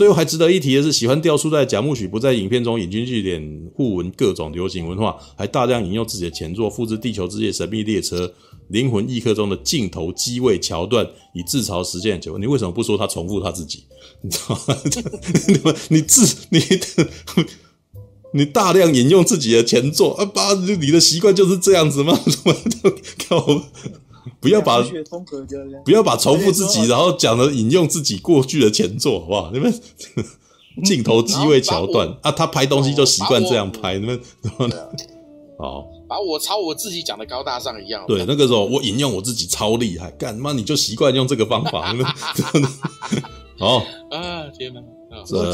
[0.00, 8.26] 最后还值得一提的是，喜欢掉书袋贾木许不在影片中引经据典互文各种流行文化，还大量引用自己的前作《复制地球之夜：神秘列车》
[8.68, 12.38] 《灵魂异客》中的镜头机位桥段，以自嘲实践结果。
[12.38, 13.84] 你为什么不说他重复他自己？
[14.22, 15.76] 你知道吗？
[15.90, 16.62] 你自你
[18.32, 20.24] 你大量引用自己的前作啊？
[20.24, 22.18] 爸，你的习惯就是这样子吗？
[23.28, 23.64] 靠！
[24.40, 24.82] 不要把
[25.84, 29.50] 不要把重复自己，然后讲的引用自己过去的前作，好不好？
[29.52, 29.72] 你们
[30.84, 34.20] 镜头机位桥段啊，他拍东西就习惯这样拍，你们
[35.58, 38.04] 哦， 把我抄我自己讲的高大上一样。
[38.06, 41.94] 对，那个时候我引用我自己超厉害，干嘛你就习惯用这个方法？
[43.58, 43.76] 好
[44.10, 44.80] 啊，天哪！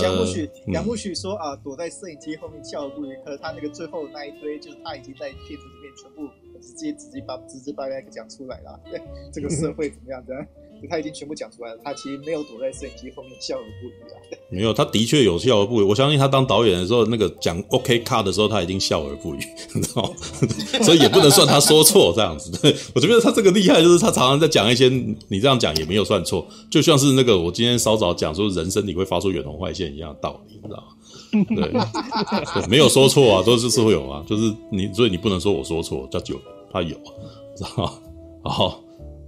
[0.01, 3.17] 贾木许贾木许说啊，躲在摄影机后面笑而不语。
[3.25, 6.31] 可是他那个最后那一堆，就是他已经在片子里面全部。
[6.61, 9.01] 直接直接把直直白白讲出来了，对
[9.33, 10.35] 这个社会怎么样的，
[10.89, 11.81] 他已经全部讲出来了。
[11.83, 14.17] 他其实没有躲在摄影机后面笑而不语啊。
[14.51, 15.85] 没有，他的确有笑而不语。
[15.85, 19.39] 我相信他当导演的时候，那个讲 OK cut 的时候，他已经笑而不语，
[19.75, 20.15] 你知道吗？
[20.85, 22.51] 所以也不能算他说错这样子。
[22.61, 24.89] 对，我觉得他这个厉害，就是他常常在讲一些
[25.29, 30.95] 你这样讲也没有算错，就像是那个我今天稍早讲说人生你会发出远红外线一样的道理，你知道吗？
[31.55, 36.41] 对，对，没有说错啊，都是是会有啊，就是你，所以你不能说我说错，叫九。
[36.72, 36.95] 他有，
[37.57, 37.93] 知道吗？
[38.45, 38.81] 好，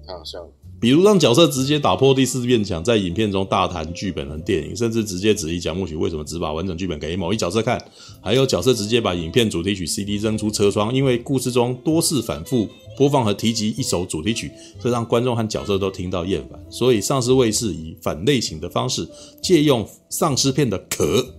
[0.06, 0.48] 太好笑了。
[0.80, 7.82] 比如让角色直接打破第四面墙，在影片中大谈剧本和电影，甚至直接质疑蒋木许为什么只把完整剧本给某一角色看，
[8.20, 16.60] 还有角色直接把影片主题曲 CD 扔出车窗，因为故事中多次反复播放和提及一首主题曲，这让观众和角色都听到厌烦。
[16.68, 19.08] 所以丧尸卫士以反类型的方式，
[19.42, 21.37] 借用丧尸片的壳啊，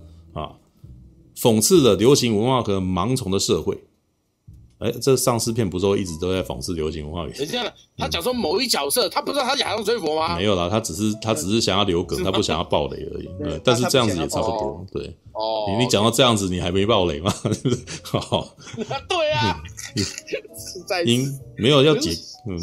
[1.40, 3.84] 讽刺了流行文化和盲从的社会。
[4.78, 7.32] 哎，这丧尸片不是说一直都在讽刺流行文化语？
[7.32, 10.36] 等一下，他讲说某一角色，他不知道他是海上追佛吗？
[10.40, 13.28] 没有啦，他只是他只是想要留梗，他不想要暴雷而已。
[13.42, 14.86] 对，但是这样子也差不多。
[14.90, 17.30] 对，哦，你你讲到这样子，你还没暴雷吗？
[18.04, 18.56] 好，
[19.06, 19.62] 对啊，
[21.04, 22.12] 影没有要解，
[22.48, 22.58] 嗯，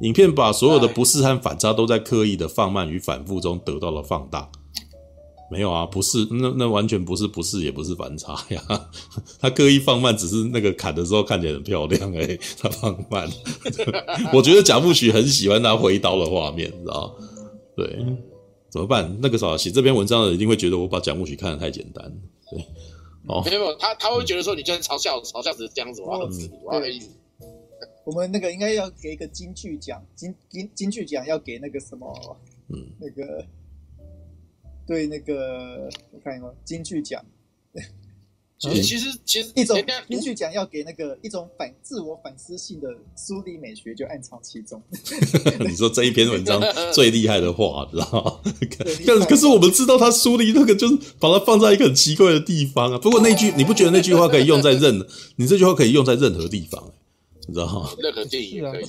[0.00, 4.50] 影片把所有的不适和反差都在刻意的放慢与反复中得到了放大。
[5.50, 8.62] 没有啊，不是，那那完全不是，不是也不是反差呀。
[9.40, 13.28] 他刻意放慢，只是那个砍的时候看起来很漂亮哎、欸， 他放慢。
[14.32, 17.12] 我觉得贾木许很喜欢他挥刀的画面，你知道？
[17.76, 17.84] 对，
[18.70, 19.18] 怎么办？
[19.20, 22.04] 那个时候写这篇文章的人一定会觉得我把贾木许看得太简单。
[22.48, 22.64] 对，
[23.26, 27.08] 哦，没有，他他会觉得说你就是嘲笑嘲笑只是这样子，我要死，我要意思。
[28.04, 32.36] 我们那个应该要给一个金句奖，金金金句奖要给那个什么，
[32.68, 33.44] 嗯，那个。
[34.90, 37.24] 对那个，我看一下金句奖。
[38.58, 44.82] 其实其实其实一种金句奖要给那个一种反自我反思性的梳理美学，就暗藏其中。
[45.60, 46.60] 你说这一篇文章
[46.92, 48.52] 最厉害的话，知道吗？
[48.68, 52.98] 可可是我们知道他梳理那个就是把它放在一个很奇怪的地方啊。
[52.98, 55.06] 不过那句你不觉得那句话可以用在任？
[55.36, 56.92] 你这句话可以用在任何地方，
[57.46, 57.88] 你知道吗？
[57.98, 58.86] 任何电影可以。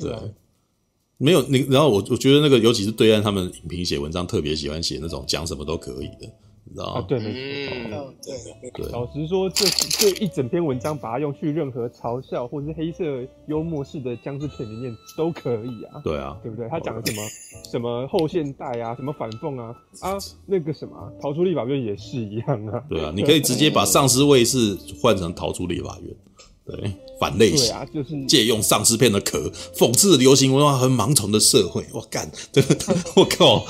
[1.22, 1.26] 对。
[1.26, 6.28] 没有你，然后我我觉得那个，尤其是对岸他们影评写文章特别喜欢写那种讲什么都可以的，
[6.64, 7.00] 你知道吗？
[7.00, 8.14] 啊，对，没错。
[8.24, 8.92] 对对。
[8.92, 13.04] 老实说，这这一整篇文章把它用去任何嘲笑或者是黑色
[13.48, 16.02] 幽默式的僵尸片里面都可以啊。
[16.04, 16.68] 对啊，对不对？
[16.70, 17.22] 他讲的什么
[17.72, 20.18] 什么后现代啊，什么反讽啊啊，
[20.48, 22.84] 那个什么逃出立法院也是一样啊。
[22.90, 26.16] 对啊，你可以直接把丧尸卫士换成逃出立法院。
[26.64, 31.86] 对，反类型，就是借用丧尸片的壳，讽刺流行文化和盲从的社会。
[31.94, 32.76] 我干， 这个
[33.16, 33.64] 我靠，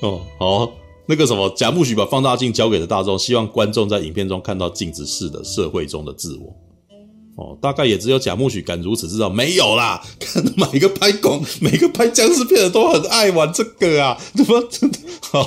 [0.00, 0.72] 哦，好，
[1.06, 6.56] 那个什么，贾木许把放大镜交给了大众，希望观众在影片中看到镜子式的社会中的自我。
[7.36, 10.02] 哦，大概也只有贾木许敢如此知道，没有啦。
[10.18, 15.44] 看每个拍广，每个拍僵尸片的都很爱玩这个啊，怎么真的好？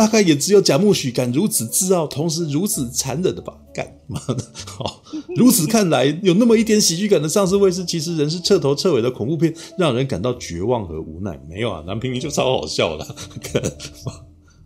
[0.00, 3.54] 大概也只有贾木许敢如此自傲，同时如此残忍的吧？
[3.74, 4.42] 干妈的！
[4.64, 5.02] 好，
[5.36, 11.38] 如此看来，有那么一点喜剧感的丧尸卫士，其实仍是彻头彻尾的恐怖片，让人感到绝望和无奈。
[11.50, 13.04] 没有啊，男平民就超好笑的。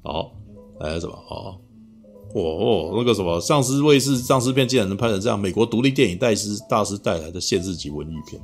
[0.05, 0.31] 好，
[0.79, 1.13] 还有什么？
[1.27, 1.59] 哦
[2.37, 5.37] 哦，那个什么，丧尸卫士丧尸片竟然能拍成这样？
[5.37, 8.41] 美国独立电影大师大师带来的限制级文艺片，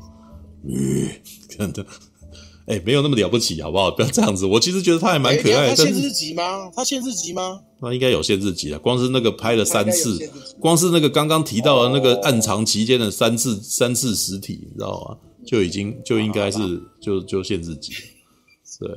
[0.64, 1.08] 嗯，
[1.48, 1.86] 真的。
[2.70, 3.90] 哎、欸，没有那么了不起，好不好？
[3.90, 4.46] 不要这样子。
[4.46, 5.74] 我其实觉得他还蛮可爱的。
[5.74, 6.70] 他限制级吗？
[6.72, 7.60] 他限制级吗？
[7.82, 8.78] 那应该有限制级的。
[8.78, 10.30] 光是那个拍了三次，
[10.60, 15.18] 光是那个刚刚提到的那个暗藏期间的三次、哦、三次实体，你知道吗？
[15.44, 17.92] 就已经就应该是就就限制级。
[18.78, 18.88] 对，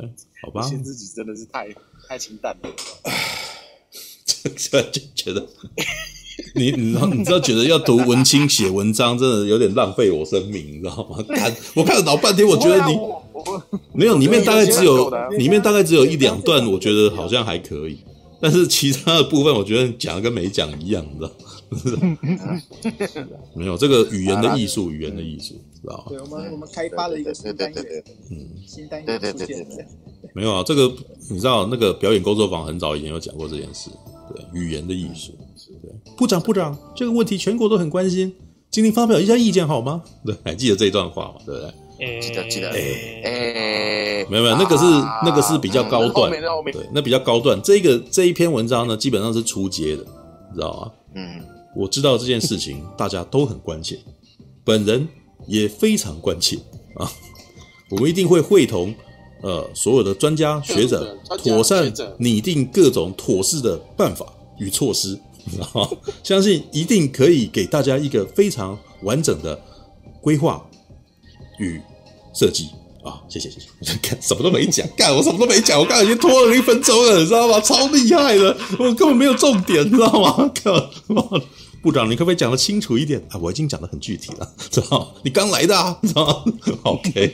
[0.44, 0.62] 好吧。
[0.62, 1.68] 限制级真的是太
[2.08, 2.70] 太清淡了。
[4.56, 5.48] 这就觉得。
[6.56, 11.18] 你你知道你知道觉得要读文青写文章真的有点浪费我生命，你知道吗？
[11.36, 12.98] 看我看了老半天，我觉得你
[13.94, 17.98] 没有里面大概只有里面大概只有一两段，我觉得好像还可以，
[18.40, 21.32] 但是其他的部分我觉得讲的跟没讲一样，你知道
[23.56, 26.04] 没有这个语言的艺术，语言的艺术，知道吗？
[26.10, 27.84] 对，我们我们开发了一个新单元，
[28.30, 29.66] 嗯，新单元出现
[30.36, 30.64] 没有啊？
[30.66, 30.92] 这个
[31.30, 33.90] 你知道那个表演工作坊很早以前有讲过这件事，
[34.34, 35.34] 对，语言的艺术。
[35.84, 38.34] 对，部长，部长，这个问题全国都很关心，
[38.72, 40.02] 请您发表一下意见好吗？
[40.26, 41.34] 对，还记得这一段话吗？
[41.46, 41.74] 对不对？
[42.00, 42.70] 欸、记得，记得。
[42.70, 42.80] 哎、
[43.24, 47.62] 欸，没有，没有，那个是、啊、那个是比较高段，嗯、对，那比较高段。
[47.62, 50.04] 这个这一篇文章呢，基本上是初阶的，
[50.50, 50.92] 你知道吗？
[51.16, 51.46] 嗯，
[51.76, 54.00] 我知道这件事情 大家都很关切，
[54.64, 55.08] 本人
[55.48, 56.58] 也非常关切
[56.96, 57.12] 啊。
[57.92, 58.94] 我们一定会会同
[59.44, 64.26] 呃所有的专家学者，妥善拟定各种妥适的办法
[64.58, 65.18] 与措施。
[66.24, 69.60] 相信一定可以给大家一个非常完整的
[70.22, 70.64] 规划
[71.60, 71.82] 与
[72.34, 72.70] 设计
[73.04, 73.22] 啊！
[73.28, 77.60] 谢谢谢谢，看什么都没讲，干我什么都没讲，我刚才已经拖了一分钟了，你知道吗？
[77.60, 80.52] 超厉害的，我根本没有重点，你知道吗？
[80.64, 80.72] 靠！
[81.84, 83.38] 部长，你可不可以讲得清楚一点啊？
[83.42, 86.54] 我已经讲得很具体了，知道你刚来的啊，知道吗
[86.84, 87.34] ？OK，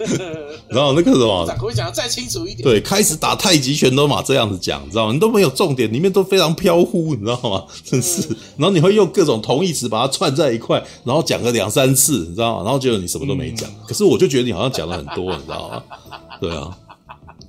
[0.67, 2.63] 然后那个什么，可不讲得再清楚一点？
[2.63, 5.13] 对，开始打太极拳都嘛这样子讲，你知道吗？
[5.13, 7.63] 你都没有重点，里面都非常飘忽，你知道吗？
[7.83, 8.27] 真是，
[8.57, 12.63] 然后你会用各种同义词把它串在一块，然后讲个两三次，你知道吗？
[12.63, 15.83] 然后结果你什么都没讲，嗯、可是我就觉得你好像讲了很多，你知道吗？
[16.41, 16.75] 对啊，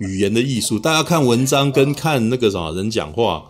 [0.01, 3.43] 语言的艺术，大家看文章跟看那个什么人讲话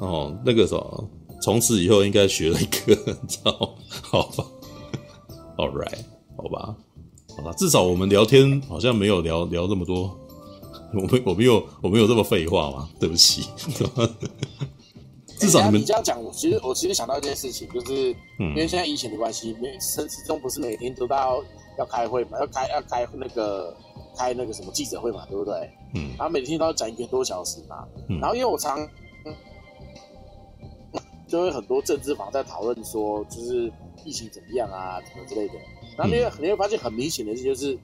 [0.00, 1.08] 哦，那个什么。
[1.46, 2.92] 从此以后应该学了一个，
[3.22, 3.68] 你知道吗？
[4.02, 4.44] 好吧
[5.56, 5.98] ，All right，
[6.36, 6.74] 好吧，
[7.36, 10.18] 好吧，至少我们聊天好像没有聊聊这么多，
[10.92, 12.88] 我没我没有我没有这么废话嘛？
[12.98, 13.46] 对不起，
[15.38, 21.40] 至少你们、这样讲，我其实我其实想到一件事情，就是、嗯、因为现在疫情的关系，每始终不是每天都到
[21.78, 23.72] 要开会嘛，要开要开那个
[24.18, 25.54] 开那个什么记者会嘛，对不对？
[25.94, 28.84] 嗯，然后每天都要讲一个多小时嘛，嗯、然后因为我常。
[31.26, 33.72] 就会很多政治房在讨论说，就是
[34.04, 35.54] 疫情怎么样啊，什么之类的。
[35.96, 37.76] 然后你会你会发现很明显的事就是，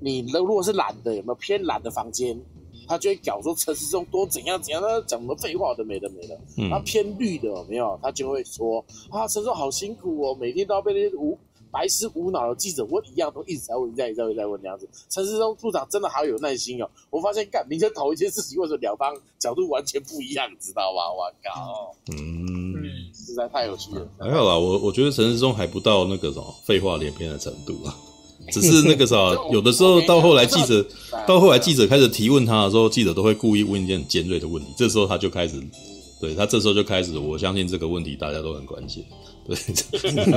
[0.00, 2.38] 你如果是蓝的，有没有偏蓝的房间，
[2.86, 6.38] 他就会讲说陈时中多怎样怎样，他讲什么废话都没的没的。
[6.56, 11.38] 然后偏绿的有没有，他就会说啊，陈时中好辛苦哦，每天都要被那些无
[11.70, 14.88] 白痴无脑的记者问一样，都一直在问，一再一再一再问这样子。
[15.08, 16.90] 陈世忠部长真的好有耐心哦。
[17.10, 21.12] 我发现干，明天讨一件事情，为什么两方角度完全不一样，知道吗？
[21.12, 22.73] 我靠，嗯。
[23.24, 24.06] 实在太有趣了。
[24.20, 27.96] 还好啦，我我觉得陈世忠还不到那个什么废话连篇的程度啊，
[28.52, 29.16] 只是那个啥，
[29.50, 30.84] 有的时候到后来记者
[31.26, 35.62] 到后来记者开始提问他的时候，记者都会故意问一件很尖锐的问题，这时候他就开始，
[36.20, 39.04] 对他这时候就开始，我相信这个问题大家都很关心，
[39.46, 39.56] 对，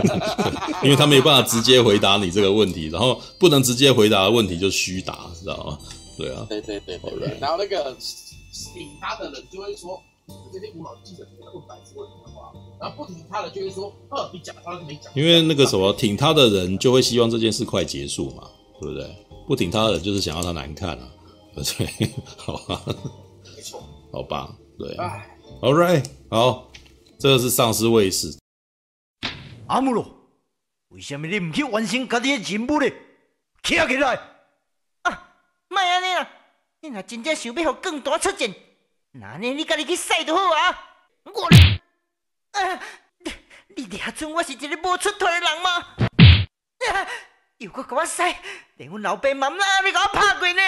[0.83, 5.77] 因为他没办法直接回答你这个问题，然后不能直接回答的问题就虚答，知道吗？
[6.17, 6.99] 对啊，对对对
[7.39, 7.95] 然后那个
[8.73, 10.01] 顶他的人就会说。
[10.51, 18.47] 这些无脑记者问白痴问题的话，然后不挺他的就会说：“呃，你讲他都没讲。”因为那个什么，挺他的人就会希望这件事快结束嘛，
[18.79, 19.25] 对不对？
[19.47, 21.09] 不挺他的人就是想要他难看啊，
[21.55, 22.11] 对不对？
[22.37, 22.81] 好吧，
[23.55, 24.95] 没错，好吧，对。
[24.97, 26.69] 唉，All right，好，
[27.19, 28.37] 这个是丧尸卫士。
[29.67, 30.05] 阿姆罗，
[30.89, 32.89] 为什么你唔去完成家己的任务呢？
[33.63, 34.15] 起来，起来！
[35.01, 35.33] 啊，
[35.69, 36.29] 莫安尼啦，
[36.81, 38.53] 你若真正想要让更大出战。
[39.13, 40.71] 那你你赶紧去晒就好啊！
[41.25, 41.49] 我，
[43.19, 43.31] 你，
[43.75, 45.95] 你抓准我是一个无出头的人吗？
[47.57, 48.21] 又搁给我使，
[48.75, 50.61] 连阮老爸妈妈都给我拍过呢。